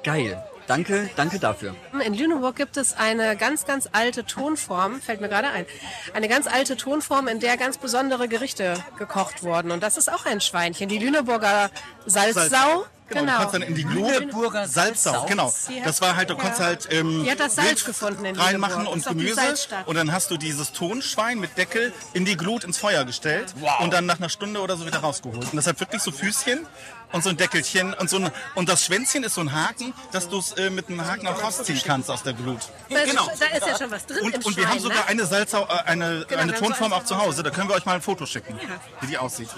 [0.03, 0.43] Geil.
[0.67, 1.75] Danke, danke dafür.
[2.05, 5.67] In Lüneburg gibt es eine ganz, ganz alte Tonform, fällt mir gerade ein,
[6.15, 9.73] eine ganz alte Tonform, in der ganz besondere Gerichte gekocht wurden.
[9.73, 11.71] Und das ist auch ein Schweinchen, die Lüneburger
[12.07, 12.87] Salzsau.
[13.11, 15.53] Genau, du kannst dann in die Glut Lüneburger Salzsau, genau.
[15.69, 18.37] Die Das war halt, du konntest halt ähm, Die hat das Salz Wild gefunden in
[18.37, 18.95] reinmachen Lüneburg.
[18.95, 19.41] und Gemüse.
[19.87, 23.93] Und dann hast du dieses Tonschwein mit Deckel in die Glut ins Feuer gestellt und
[23.93, 25.45] dann nach einer Stunde oder so wieder rausgeholt.
[25.51, 26.67] Und das hat wirklich so Füßchen
[27.13, 30.29] und so ein Deckelchen und so ein, und das Schwänzchen ist so ein Haken, dass
[30.29, 32.61] du es äh, mit einem Haken auch rausziehen kannst aus der Glut.
[32.89, 35.07] Da ist, da ist ja schon was drin im Und, und wir haben sogar ne?
[35.09, 37.43] eine Salzau, äh, eine, Genau, eine so Tonform auch zu Hause.
[37.43, 38.59] Da können wir euch mal ein Foto schicken,
[39.01, 39.49] wie die aussieht.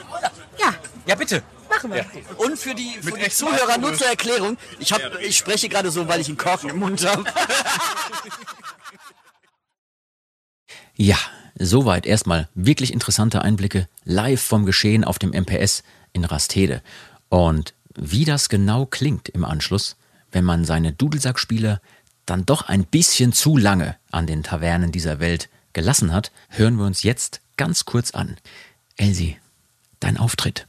[0.58, 0.74] Ja.
[1.06, 1.42] Ja, bitte.
[1.68, 2.04] Machen wir.
[2.36, 3.78] Und für die, für Mit die Zuhörer Alkohol.
[3.78, 7.04] nur zur Erklärung, ich, hab, ich spreche gerade so, weil ich einen Korken im Mund
[7.06, 7.24] habe.
[10.94, 11.16] Ja,
[11.58, 15.82] soweit erstmal wirklich interessante Einblicke live vom Geschehen auf dem MPS
[16.12, 16.82] in Rastede.
[17.32, 19.96] Und wie das genau klingt im Anschluss,
[20.32, 21.80] wenn man seine Dudelsackspieler
[22.26, 26.84] dann doch ein bisschen zu lange an den Tavernen dieser Welt gelassen hat, hören wir
[26.84, 28.36] uns jetzt ganz kurz an.
[28.98, 29.38] Elsie,
[29.98, 30.66] dein Auftritt.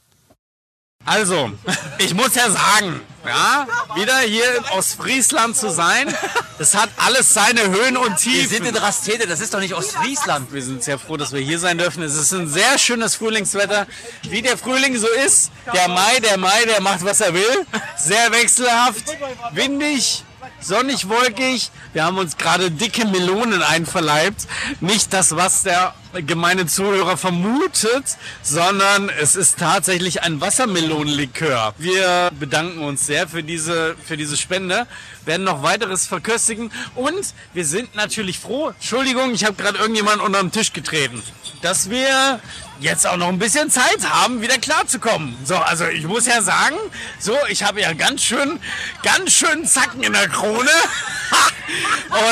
[1.05, 1.51] Also,
[1.97, 6.13] ich muss ja sagen, ja, wieder hier in Ostfriesland zu sein,
[6.57, 8.51] das hat alles seine Höhen und Tiefen.
[8.51, 10.53] Wir sind in Rastede, das ist doch nicht Ostfriesland.
[10.53, 12.03] Wir sind sehr froh, dass wir hier sein dürfen.
[12.03, 13.85] Es ist ein sehr schönes Frühlingswetter.
[14.23, 17.65] Wie der Frühling so ist, der Mai, der Mai, der macht, was er will.
[17.97, 19.03] Sehr wechselhaft,
[19.51, 20.23] windig,
[20.63, 21.71] sonnig, wolkig.
[21.93, 24.47] Wir haben uns gerade dicke Melonen einverleibt.
[24.81, 31.73] Nicht das, was der gemeine Zuhörer vermutet, sondern es ist tatsächlich ein Wassermelonenlikör.
[31.77, 34.85] Wir bedanken uns sehr für diese, für diese Spende,
[35.25, 40.41] werden noch weiteres verköstigen und wir sind natürlich froh, Entschuldigung, ich habe gerade irgendjemanden unter
[40.41, 41.23] den Tisch getreten,
[41.61, 42.39] dass wir
[42.83, 45.37] jetzt auch noch ein bisschen Zeit haben, wieder klarzukommen.
[45.45, 46.75] So, also ich muss ja sagen,
[47.19, 48.59] so, ich habe ja ganz schön,
[49.01, 50.69] ganz schön Zacken in der Krone.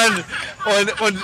[0.05, 0.23] und,
[0.79, 1.19] und, und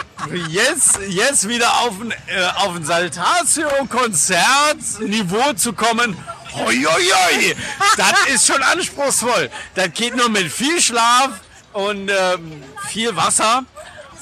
[0.49, 2.15] jetzt, jetzt wieder auf ein, äh,
[2.55, 6.17] auf ein Saltatio-Konzert-Niveau zu kommen,
[6.53, 7.55] hoi, hoi, hoi,
[7.97, 9.51] das ist schon anspruchsvoll.
[9.75, 11.29] Das geht nur mit viel Schlaf
[11.73, 13.63] und ähm, viel Wasser.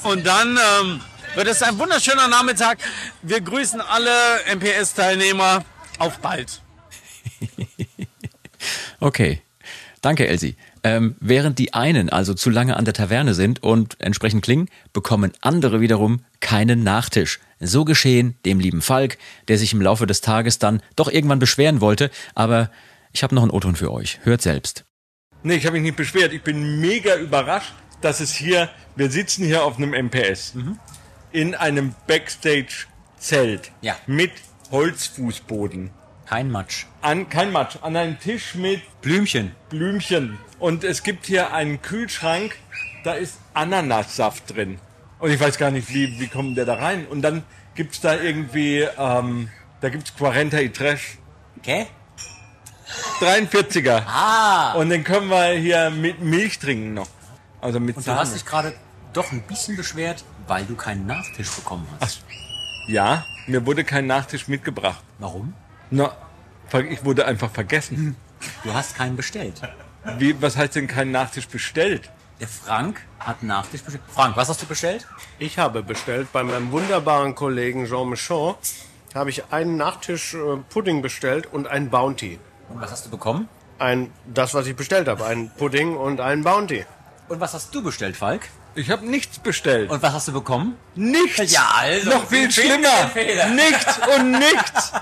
[0.02, 1.00] Und dann ähm,
[1.36, 2.78] Wird es ein wunderschöner Nachmittag.
[3.20, 4.10] Wir grüßen alle
[4.54, 5.64] MPS-Teilnehmer.
[5.98, 6.62] Auf bald.
[8.98, 9.42] Okay.
[10.00, 10.56] Danke, Elsie.
[10.82, 15.32] Ähm, während die einen also zu lange an der Taverne sind und entsprechend klingen, bekommen
[15.42, 17.38] andere wiederum keinen Nachtisch.
[17.60, 19.18] So geschehen dem lieben Falk,
[19.48, 22.70] der sich im Laufe des Tages dann doch irgendwann beschweren wollte, aber
[23.12, 24.18] ich habe noch einen O-Ton für euch.
[24.22, 24.86] Hört selbst.
[25.42, 26.32] Nee, ich habe mich nicht beschwert.
[26.32, 30.54] Ich bin mega überrascht, dass es hier, wir sitzen hier auf einem MPS,
[31.32, 33.96] in einem Backstage-Zelt Ja.
[34.06, 34.32] mit
[34.70, 35.90] Holzfußboden.
[36.26, 36.86] Kein Matsch.
[37.02, 37.76] An, kein Matsch.
[37.82, 39.54] An einem Tisch mit Blümchen.
[39.68, 40.38] Blümchen.
[40.58, 42.56] Und es gibt hier einen Kühlschrank,
[43.04, 44.78] da ist Ananassaft drin.
[45.18, 47.06] Und ich weiß gar nicht, wie, wie kommt der da rein?
[47.06, 49.50] Und dann gibt's da irgendwie, ähm,
[49.80, 51.18] da gibt's 40 y Trash.
[51.58, 51.86] Okay.
[53.20, 54.02] 43er.
[54.06, 54.72] Ah.
[54.74, 57.08] Und den können wir hier mit Milch trinken noch.
[57.60, 58.74] Also mit Und du hast dich gerade
[59.12, 62.22] doch ein bisschen beschwert, weil du keinen Nachtisch bekommen hast.
[62.88, 65.02] Ja, mir wurde kein Nachtisch mitgebracht.
[65.18, 65.54] Warum?
[65.90, 66.16] Na,
[66.88, 68.16] ich wurde einfach vergessen.
[68.64, 69.60] Du hast keinen bestellt.
[70.18, 72.10] Wie, was heißt denn keinen Nachtisch bestellt?
[72.40, 74.04] Der Frank hat einen Nachtisch bestellt.
[74.08, 75.06] Frank, was hast du bestellt?
[75.38, 78.54] Ich habe bestellt bei meinem wunderbaren Kollegen Jean Michon
[79.14, 82.38] habe ich einen Nachtisch äh, Pudding bestellt und ein Bounty.
[82.68, 83.48] Und was hast du bekommen?
[83.78, 86.84] Ein, das, was ich bestellt habe, ein Pudding und ein Bounty.
[87.28, 88.48] Und was hast du bestellt, Falk?
[88.76, 89.90] Ich habe nichts bestellt.
[89.90, 90.76] Und was hast du bekommen?
[90.94, 91.50] Nichts.
[91.50, 92.10] Ja, also.
[92.10, 93.10] Noch viel schlimmer.
[93.54, 94.92] Nichts und nichts.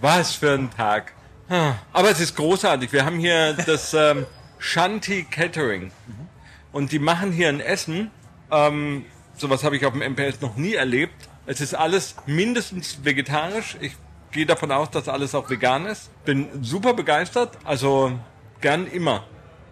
[0.00, 1.12] Was für ein Tag.
[1.92, 2.92] Aber es ist großartig.
[2.92, 4.26] Wir haben hier das ähm,
[4.58, 5.90] Shanti Catering.
[6.70, 8.10] Und die machen hier ein Essen.
[8.52, 9.06] Ähm,
[9.36, 11.28] sowas habe ich auf dem MPS noch nie erlebt.
[11.46, 13.76] Es ist alles mindestens vegetarisch.
[13.80, 13.96] Ich
[14.30, 16.10] gehe davon aus, dass alles auch vegan ist.
[16.24, 17.56] Bin super begeistert.
[17.64, 18.12] Also
[18.60, 19.24] gern immer.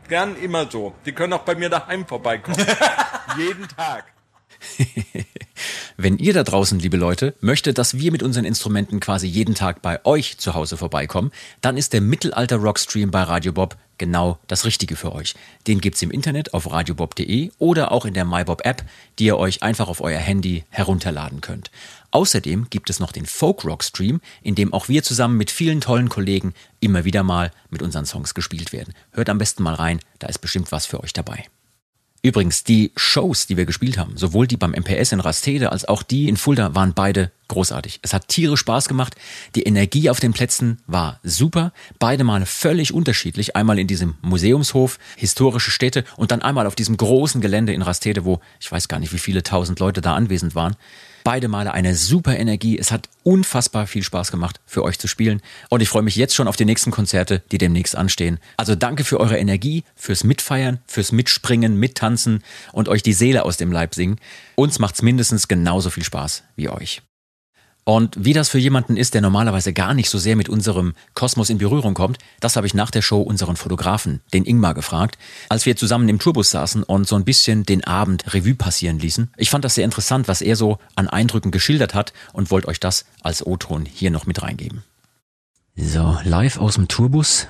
[0.09, 0.95] Gern immer so.
[1.05, 2.59] Die können auch bei mir daheim vorbeikommen.
[3.39, 4.07] Jeden Tag.
[5.97, 9.83] Wenn ihr da draußen, liebe Leute, möchtet, dass wir mit unseren Instrumenten quasi jeden Tag
[9.83, 14.65] bei euch zu Hause vorbeikommen, dann ist der Mittelalter Rockstream bei Radio Bob genau das
[14.65, 15.35] Richtige für euch.
[15.67, 18.85] Den gibt's im Internet auf radiobob.de oder auch in der MyBob App,
[19.19, 21.71] die ihr euch einfach auf euer Handy herunterladen könnt.
[22.11, 25.81] Außerdem gibt es noch den Folk Rock Stream, in dem auch wir zusammen mit vielen
[25.81, 28.95] tollen Kollegen immer wieder mal mit unseren Songs gespielt werden.
[29.13, 31.45] Hört am besten mal rein, da ist bestimmt was für euch dabei.
[32.21, 36.03] Übrigens, die Shows, die wir gespielt haben, sowohl die beim MPS in Rastede als auch
[36.03, 38.01] die in Fulda, waren beide großartig.
[38.03, 39.15] Es hat tierisch Spaß gemacht.
[39.55, 41.73] Die Energie auf den Plätzen war super.
[42.01, 43.55] Beide Male völlig unterschiedlich.
[43.55, 48.25] Einmal in diesem Museumshof, historische Städte und dann einmal auf diesem großen Gelände in Rastede,
[48.25, 50.75] wo ich weiß gar nicht, wie viele tausend Leute da anwesend waren.
[51.29, 52.79] Beide Male eine super Energie.
[52.79, 55.43] Es hat unfassbar viel Spaß gemacht, für euch zu spielen.
[55.69, 58.39] Und ich freue mich jetzt schon auf die nächsten Konzerte, die demnächst anstehen.
[58.57, 63.59] Also danke für eure Energie, fürs Mitfeiern, fürs Mitspringen, Mittanzen und euch die Seele aus
[63.59, 64.17] dem Leib singen.
[64.55, 67.03] Uns macht's mindestens genauso viel Spaß wie euch.
[67.89, 71.49] Und wie das für jemanden ist, der normalerweise gar nicht so sehr mit unserem Kosmos
[71.49, 75.17] in Berührung kommt, das habe ich nach der Show unseren Fotografen, den Ingmar, gefragt,
[75.49, 79.31] als wir zusammen im Tourbus saßen und so ein bisschen den Abend Revue passieren ließen.
[79.39, 82.79] Ich fand das sehr interessant, was er so an Eindrücken geschildert hat und wollte euch
[82.79, 84.85] das als O-Ton hier noch mit reingeben.
[85.75, 87.47] So, live aus dem Tourbus.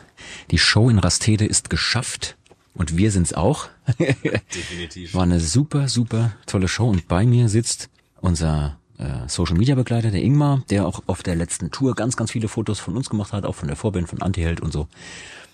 [0.53, 2.37] Die Show in Rastede ist geschafft.
[2.75, 3.71] Und wir sind's auch.
[3.99, 5.15] Definitiv.
[5.15, 6.89] War eine super, super tolle Show.
[6.89, 7.89] Und bei mir sitzt
[8.21, 12.33] unser äh, Social Media Begleiter, der Ingmar, der auch auf der letzten Tour ganz, ganz
[12.33, 14.89] viele Fotos von uns gemacht hat, auch von der Vorband von Antiheld und so.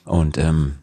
[0.05, 0.77] Und ähm,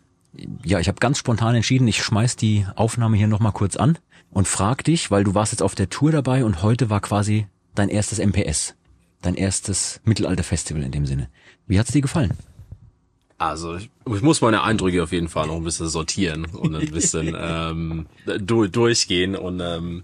[0.63, 3.97] ja, ich habe ganz spontan entschieden, ich schmeiß die Aufnahme hier nochmal kurz an
[4.31, 7.47] und frag dich, weil du warst jetzt auf der Tour dabei und heute war quasi
[7.75, 8.75] dein erstes MPS,
[9.21, 11.29] dein erstes Mittelalter-Festival in dem Sinne.
[11.67, 12.37] Wie hat's dir gefallen?
[13.37, 16.91] Also ich, ich muss meine Eindrücke auf jeden Fall noch ein bisschen sortieren und ein
[16.91, 18.05] bisschen ähm,
[18.39, 20.03] du, durchgehen und ähm,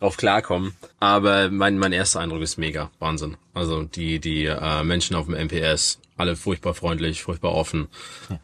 [0.00, 0.74] drauf klarkommen.
[1.00, 2.90] Aber mein, mein erster Eindruck ist mega.
[2.98, 3.36] Wahnsinn.
[3.54, 7.88] Also die, die äh, Menschen auf dem MPS, alle furchtbar freundlich, furchtbar offen.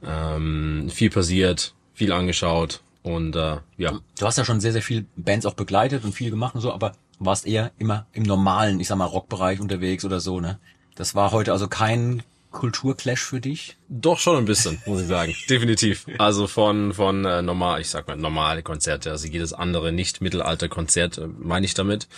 [0.04, 4.00] Ähm, viel passiert, viel angeschaut und äh, ja.
[4.18, 6.72] Du hast ja schon sehr, sehr viel Bands auch begleitet und viel gemacht und so,
[6.72, 10.58] aber warst eher immer im normalen, ich sag mal, Rockbereich unterwegs oder so, ne?
[10.94, 12.22] Das war heute also kein
[12.52, 13.76] Kulturclash für dich?
[13.88, 15.34] Doch schon ein bisschen, muss ich sagen.
[15.50, 16.06] Definitiv.
[16.18, 20.68] Also von von äh, normal, ich sag mal normale Konzerte, also jedes andere nicht Mittelalter
[20.68, 22.08] Konzert äh, meine ich damit,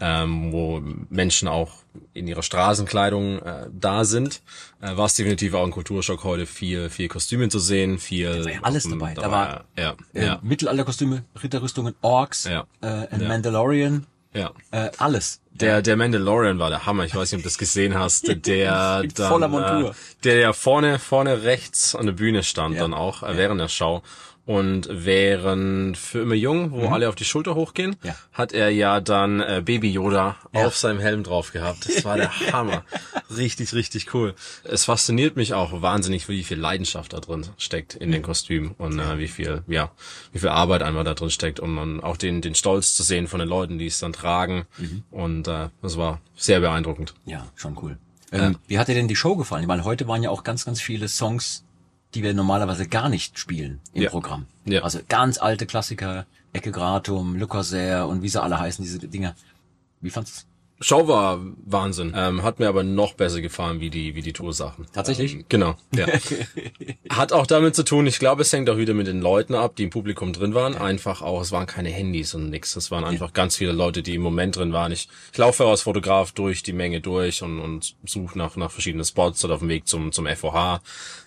[0.00, 1.72] ähm, wo Menschen auch
[2.14, 4.40] in ihrer Straßenkleidung äh, da sind,
[4.80, 8.44] äh, war es definitiv auch ein Kulturschock heute viel viel Kostüme zu sehen, viel Da
[8.44, 9.14] war ja alles dabei.
[9.14, 12.66] Da, war ja äh, ja Mittelalterkostüme, Ritterrüstungen, Orks, Ja.
[12.80, 13.28] äh, ein Ja.
[13.28, 15.40] Mandalorian, ja äh, alles.
[15.50, 17.04] Der, der Mandalorian war der Hammer.
[17.04, 18.26] Ich weiß nicht, ob du das gesehen hast.
[18.46, 19.90] Der dann, voller Montur.
[19.90, 23.68] Äh, der ja vorne, vorne rechts an der Bühne stand dann auch, äh, während der
[23.68, 24.02] Show.
[24.44, 26.92] Und während für immer jung, wo Mhm.
[26.92, 28.16] alle auf die Schulter hochgehen, Ja.
[28.32, 30.66] hat er ja dann äh, Baby Yoda Ja.
[30.66, 31.86] auf seinem Helm drauf gehabt.
[31.88, 32.82] Das war der Hammer.
[33.36, 34.34] Richtig, richtig cool.
[34.64, 38.98] Es fasziniert mich auch wahnsinnig, wie viel Leidenschaft da drin steckt in den Kostümen und
[38.98, 39.92] äh, wie viel, ja,
[40.32, 43.28] wie viel Arbeit einmal da drin steckt und man auch den, den Stolz zu sehen
[43.28, 44.64] von den Leuten, die es dann tragen.
[44.78, 45.04] Mhm.
[45.12, 47.14] Und äh, das war sehr beeindruckend.
[47.26, 47.96] Ja, schon cool.
[48.32, 49.68] Ähm, wie hat dir denn die Show gefallen?
[49.68, 51.64] Weil heute waren ja auch ganz, ganz viele Songs,
[52.14, 54.10] die wir normalerweise gar nicht spielen im Ja.
[54.10, 54.46] Programm.
[54.64, 54.82] Ja.
[54.82, 59.34] Also ganz alte Klassiker, Ecke Gratum, Lucaser und wie sie alle heißen, diese Dinger.
[60.00, 60.46] Wie fandest
[60.82, 62.12] Show war Wahnsinn.
[62.16, 64.86] Ähm, hat mir aber noch besser gefallen wie die, wie die Toursachen.
[64.92, 65.34] Tatsächlich?
[65.34, 66.06] Ähm, genau, ja.
[67.10, 69.76] Hat auch damit zu tun, ich glaube, es hängt auch wieder mit den Leuten ab,
[69.76, 70.76] die im Publikum drin waren.
[70.76, 72.74] Einfach auch, es waren keine Handys und nix.
[72.74, 74.92] Es waren einfach ganz viele Leute, die im Moment drin waren.
[74.92, 79.04] Ich, ich laufe als Fotograf durch die Menge durch und, und suche nach, nach verschiedenen
[79.04, 80.80] Spots oder auf dem Weg zum, zum FOH.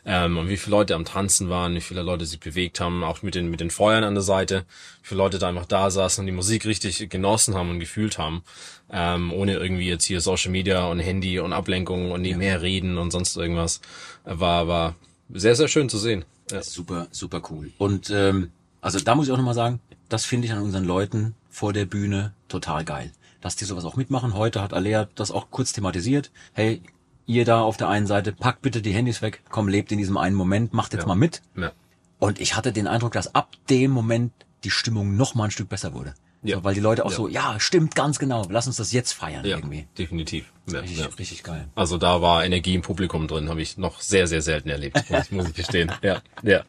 [0.06, 3.24] Ähm, und wie viele Leute am Tanzen waren, wie viele Leute sich bewegt haben, auch
[3.24, 4.66] mit den, mit den Feuern an der Seite.
[5.02, 8.18] Wie viele Leute da einfach da saßen und die Musik richtig genossen haben und gefühlt
[8.18, 8.44] haben.
[8.92, 12.98] Ähm, ohne irgendwie jetzt hier Social Media und Handy und Ablenkung und nie mehr reden
[12.98, 13.82] und sonst irgendwas.
[14.24, 14.96] War, war
[15.34, 16.24] sehr, sehr schön zu sehen.
[16.52, 16.62] Ja.
[16.62, 17.72] Super, super cool.
[17.78, 18.52] Und ähm,
[18.82, 19.80] also da muss ich auch nochmal sagen,
[20.10, 23.12] das finde ich an unseren Leuten vor der Bühne total geil.
[23.42, 24.36] Dass die sowas auch mitmachen.
[24.36, 26.32] Heute hat Alea das auch kurz thematisiert.
[26.54, 26.82] Hey,
[27.26, 30.18] ihr da auf der einen Seite, packt bitte die Handys weg, komm, lebt in diesem
[30.18, 31.42] einen Moment, macht jetzt mal mit.
[31.56, 31.72] Ja.
[32.20, 34.32] Und ich hatte den Eindruck, dass ab dem Moment
[34.64, 36.14] die Stimmung noch mal ein Stück besser wurde.
[36.44, 36.58] Ja.
[36.58, 37.18] So, weil die Leute auch Ja.
[37.18, 39.88] so, ja, stimmt ganz genau, lass uns das jetzt feiern Ja, irgendwie.
[39.98, 40.52] definitiv.
[40.72, 41.06] Ja, Richtig, ja.
[41.18, 41.68] richtig geil.
[41.76, 45.32] Also da war Energie im Publikum drin, habe ich noch sehr, sehr selten erlebt, muss,
[45.32, 45.92] muss ich gestehen.
[46.04, 46.64] Ja, ja,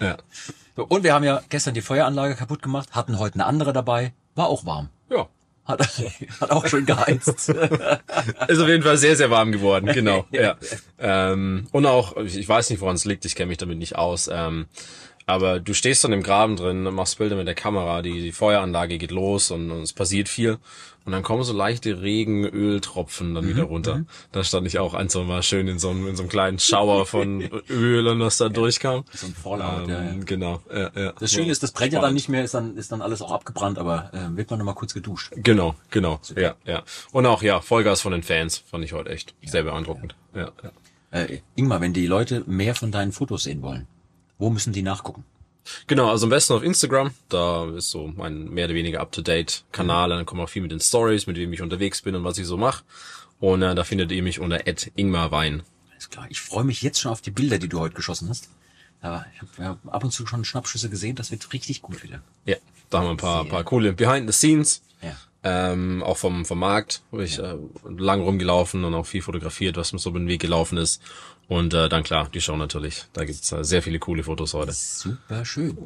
[0.00, 0.16] ja.
[0.76, 4.12] So, Und wir haben ja gestern die Feueranlage kaputt gemacht, hatten heute eine andere dabei,
[4.34, 4.88] war auch warm.
[5.10, 5.28] Ja.
[5.70, 5.88] Hat,
[6.40, 7.28] hat auch schön geheizt.
[8.48, 10.26] Ist auf jeden Fall sehr, sehr warm geworden, genau.
[10.32, 10.56] ja.
[10.98, 14.28] Ähm, und auch, ich weiß nicht, woran es liegt, ich kenne mich damit nicht aus.
[14.32, 14.66] Ähm,
[15.26, 18.98] aber du stehst dann im Graben drin, machst Bilder mit der Kamera, die, die Feueranlage
[18.98, 20.58] geht los und, und es passiert viel.
[21.04, 24.04] Und dann kommen so leichte Regenöltropfen dann wieder runter.
[24.32, 26.58] Da stand ich auch ein, so mal schön in so einem, in so einem kleinen
[26.58, 27.40] Schauer von
[27.70, 29.04] Öl und was da durchkam.
[29.12, 30.14] So ein Fallout, ähm, ja, ja.
[30.24, 30.62] Genau.
[30.72, 31.12] Ja, ja.
[31.18, 33.32] Das Schöne ist, das brennt ja dann nicht mehr, ist dann, ist dann alles auch
[33.32, 35.32] abgebrannt, aber äh, wird man nochmal kurz geduscht.
[35.36, 36.20] Genau, genau.
[36.36, 36.82] Ja, ja.
[37.12, 40.14] Und auch, ja, Vollgas von den Fans fand ich heute echt sehr beeindruckend.
[40.34, 40.70] Ja, ja.
[41.12, 43.86] Äh, Ingmar, wenn die Leute mehr von deinen Fotos sehen wollen,
[44.38, 45.24] wo müssen die nachgucken?
[45.86, 47.12] Genau, also am besten auf Instagram.
[47.28, 50.10] Da ist so mein mehr oder weniger up-to-date Kanal.
[50.10, 52.46] Dann kommt auch viel mit den Stories, mit wem ich unterwegs bin und was ich
[52.46, 52.84] so mache.
[53.38, 54.60] Und äh, da findet ihr mich unter
[54.96, 55.62] @ingmarwein.
[55.92, 56.26] Alles klar.
[56.28, 58.48] Ich freue mich jetzt schon auf die Bilder, die du heute geschossen hast.
[59.02, 62.22] Aber ich habe hab ab und zu schon Schnappschüsse gesehen, das wird richtig gut wieder.
[62.44, 62.56] Ja,
[62.90, 64.82] da haben wir ein paar, paar coole Behind the Scenes.
[65.02, 65.16] Ja.
[65.42, 67.56] Ähm, auch vom, vom Markt, wo ich äh,
[67.96, 71.00] lang rumgelaufen und auch viel fotografiert, was mir so über den Weg gelaufen ist.
[71.50, 73.06] Und äh, dann klar, die Show natürlich.
[73.12, 74.70] Da gibt's äh, sehr viele coole Fotos heute.
[74.72, 75.76] Super schön.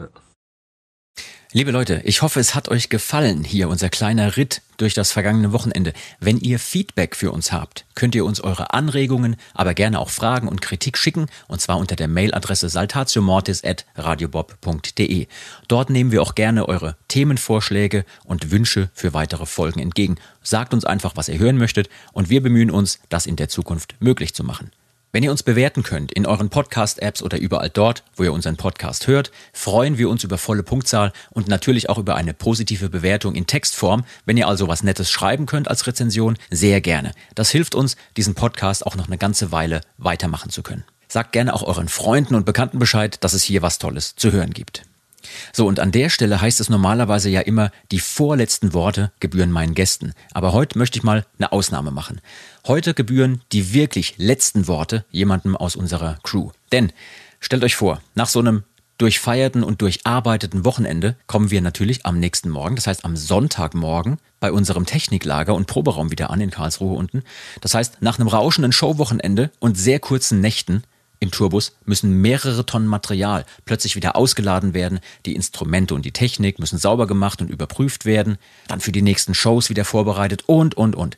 [1.53, 5.53] Liebe Leute, ich hoffe, es hat euch gefallen, hier unser kleiner Ritt durch das vergangene
[5.53, 5.95] Wochenende.
[6.21, 10.49] Wenn ihr Feedback für uns habt, könnt ihr uns eure Anregungen, aber gerne auch Fragen
[10.49, 15.29] und Kritik schicken, und zwar unter der Mailadresse saltatiomortis.radiobob.de.
[15.67, 20.17] Dort nehmen wir auch gerne eure Themenvorschläge und Wünsche für weitere Folgen entgegen.
[20.43, 23.95] Sagt uns einfach, was ihr hören möchtet, und wir bemühen uns, das in der Zukunft
[24.01, 24.71] möglich zu machen.
[25.15, 29.07] Wenn ihr uns bewerten könnt in euren Podcast-Apps oder überall dort, wo ihr unseren Podcast
[29.07, 33.47] hört, freuen wir uns über volle Punktzahl und natürlich auch über eine positive Bewertung in
[33.47, 34.05] Textform.
[34.27, 37.13] Wenn ihr also was Nettes schreiben könnt als Rezension, sehr gerne.
[37.37, 40.83] Das hilft uns, diesen Podcast auch noch eine ganze Weile weitermachen zu können.
[41.07, 44.51] Sagt gerne auch euren Freunden und Bekannten Bescheid, dass es hier was Tolles zu hören
[44.51, 44.83] gibt.
[45.53, 49.75] So, und an der Stelle heißt es normalerweise ja immer, die vorletzten Worte gebühren meinen
[49.75, 50.13] Gästen.
[50.33, 52.21] Aber heute möchte ich mal eine Ausnahme machen.
[52.67, 56.51] Heute gebühren die wirklich letzten Worte jemandem aus unserer Crew.
[56.73, 56.93] Denn,
[57.41, 58.65] stellt euch vor, nach so einem
[58.99, 64.53] durchfeierten und durcharbeiteten Wochenende kommen wir natürlich am nächsten Morgen, das heißt am Sonntagmorgen, bei
[64.53, 67.23] unserem Techniklager und Proberaum wieder an in Karlsruhe unten.
[67.61, 70.85] Das heißt, nach einem rauschenden Showwochenende und sehr kurzen Nächten
[71.25, 75.01] im Tourbus müssen mehrere Tonnen Material plötzlich wieder ausgeladen werden.
[75.27, 79.35] Die Instrumente und die Technik müssen sauber gemacht und überprüft werden, dann für die nächsten
[79.35, 81.17] Shows wieder vorbereitet und, und, und.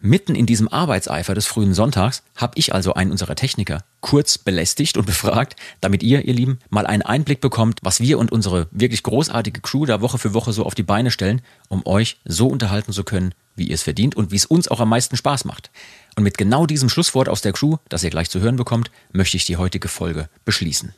[0.00, 4.96] Mitten in diesem Arbeitseifer des frühen Sonntags habe ich also einen unserer Techniker kurz belästigt
[4.96, 9.02] und befragt, damit ihr, ihr Lieben, mal einen Einblick bekommt, was wir und unsere wirklich
[9.02, 12.92] großartige Crew da Woche für Woche so auf die Beine stellen, um euch so unterhalten
[12.92, 15.70] zu können, wie ihr es verdient und wie es uns auch am meisten Spaß macht.
[16.16, 19.36] Und mit genau diesem Schlusswort aus der Crew, das ihr gleich zu hören bekommt, möchte
[19.36, 20.94] ich die heutige Folge beschließen.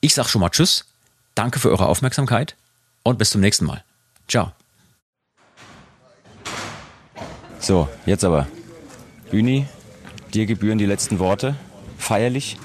[0.00, 0.84] Ich sag schon mal Tschüss,
[1.34, 2.56] danke für eure Aufmerksamkeit
[3.02, 3.84] und bis zum nächsten Mal.
[4.28, 4.52] Ciao.
[7.62, 8.48] So, jetzt aber.
[9.30, 9.66] Bühni,
[10.34, 11.54] dir gebühren die letzten Worte.
[11.96, 12.58] Feierlich.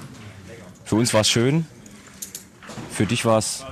[0.84, 1.66] Für uns war es schön.
[2.90, 3.64] Für dich war es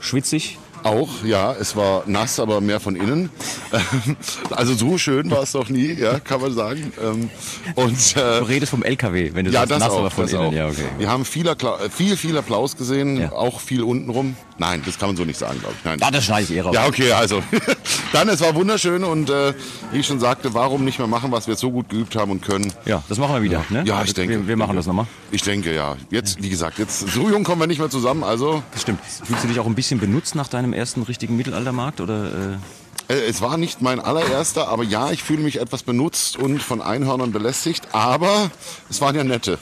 [0.00, 0.58] schwitzig.
[0.82, 3.30] Auch, ja, es war nass, aber mehr von innen.
[4.50, 6.92] Also so schön war es doch nie, ja, kann man sagen.
[7.02, 7.30] Ähm,
[7.76, 10.24] Und, äh, Du redest vom LKW, wenn du ja, sagst das nass, auch, aber von
[10.24, 10.44] das innen.
[10.46, 10.52] auch.
[10.52, 10.84] Ja, okay.
[10.98, 11.46] Wir haben viel,
[11.90, 14.36] viel, viel Applaus gesehen, auch viel untenrum.
[14.58, 15.84] Nein, das kann man so nicht sagen, glaube ich.
[15.84, 15.98] Nein.
[16.02, 16.74] Ah, das schneide ich eh raus.
[16.74, 17.42] Ja, okay, also.
[18.12, 19.54] Dann, es war wunderschön und äh,
[19.90, 22.42] wie ich schon sagte, warum nicht mehr machen, was wir so gut geübt haben und
[22.42, 22.72] können.
[22.84, 23.84] Ja, das machen wir wieder, ne?
[23.86, 24.40] Ja, ich denke.
[24.40, 25.06] Wir, wir machen das nochmal.
[25.30, 25.96] Ich denke, ja.
[26.10, 28.62] Jetzt, wie gesagt, jetzt so jung kommen wir nicht mehr zusammen, also.
[28.72, 29.00] Das stimmt.
[29.24, 32.00] Fühlst du dich auch ein bisschen benutzt nach deinem ersten richtigen Mittelaltermarkt?
[32.02, 32.58] Oder,
[33.08, 33.12] äh?
[33.14, 36.82] Äh, Es war nicht mein allererster, aber ja, ich fühle mich etwas benutzt und von
[36.82, 38.50] Einhörnern belästigt, aber
[38.90, 39.58] es waren ja nette.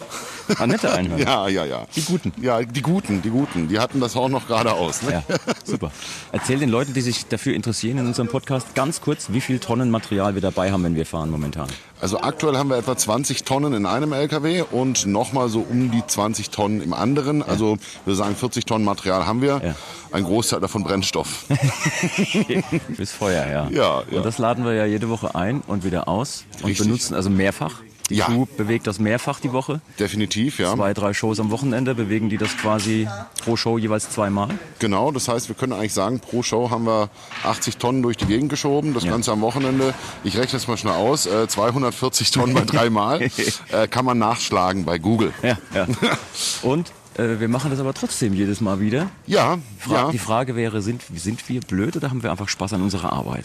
[0.59, 1.25] Ah, nette Einhörner?
[1.25, 1.87] ja, ja, ja.
[1.95, 2.33] Die guten?
[2.41, 3.69] Ja, die guten, die guten.
[3.69, 5.03] Die hatten das Horn noch geradeaus.
[5.03, 5.23] Ne?
[5.29, 5.91] Ja, super.
[6.33, 9.91] Erzähl den Leuten, die sich dafür interessieren in unserem Podcast, ganz kurz, wie viel Tonnen
[9.91, 11.69] Material wir dabei haben, wenn wir fahren momentan.
[12.01, 16.03] Also aktuell haben wir etwa 20 Tonnen in einem LKW und nochmal so um die
[16.07, 17.43] 20 Tonnen im anderen.
[17.43, 17.77] Also
[18.07, 19.75] wir sagen 40 Tonnen Material haben wir.
[20.11, 21.45] Ein Großteil davon Brennstoff.
[22.97, 23.69] Fürs Feuer, ja.
[23.71, 24.17] Ja, ja.
[24.17, 26.87] Und das laden wir ja jede Woche ein und wieder aus und Richtig.
[26.87, 27.75] benutzen also mehrfach.
[28.11, 28.27] Die Ja.
[28.27, 29.81] Crew bewegt das mehrfach die Woche.
[29.99, 30.75] Definitiv, ja.
[30.75, 33.09] Zwei, drei Shows am Wochenende bewegen die das quasi
[33.45, 34.49] pro Show jeweils zweimal.
[34.81, 37.09] Genau, das heißt, wir können eigentlich sagen, pro Show haben wir
[37.45, 38.93] 80 Tonnen durch die Gegend geschoben.
[38.95, 39.13] Das Ja.
[39.13, 39.95] Ganze am Wochenende,
[40.25, 43.23] ich rechne es mal schnell aus, äh, 240 Tonnen bei dreimal.
[43.71, 45.33] äh, kann man nachschlagen bei Google.
[45.43, 45.87] Ja, ja.
[46.63, 49.09] Und äh, wir machen das aber trotzdem jedes Mal wieder.
[49.27, 50.11] Ja, Fra ja.
[50.11, 53.45] Die Frage wäre, sind, sind wir blöd oder haben wir einfach Spaß an unserer Arbeit?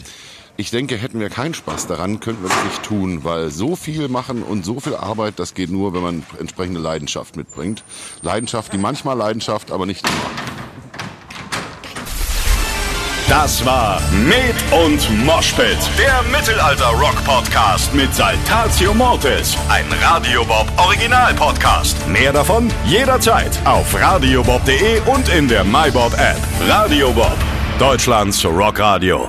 [0.58, 4.08] Ich denke, hätten wir keinen Spaß daran, könnten wir das nicht tun, weil so viel
[4.08, 7.84] machen und so viel Arbeit, das geht nur, wenn man entsprechende Leidenschaft mitbringt.
[8.22, 10.46] Leidenschaft, die manchmal Leidenschaft, aber nicht immer.
[13.28, 22.08] Das war Med und Moshpit, der Mittelalter-Rock-Podcast mit Saltatio Mortis, ein Radiobob Original-Podcast.
[22.08, 26.38] Mehr davon jederzeit auf radiobob.de und in der MyBob-App.
[26.68, 27.36] Radio Bob,
[27.78, 29.28] Deutschlands Rockradio.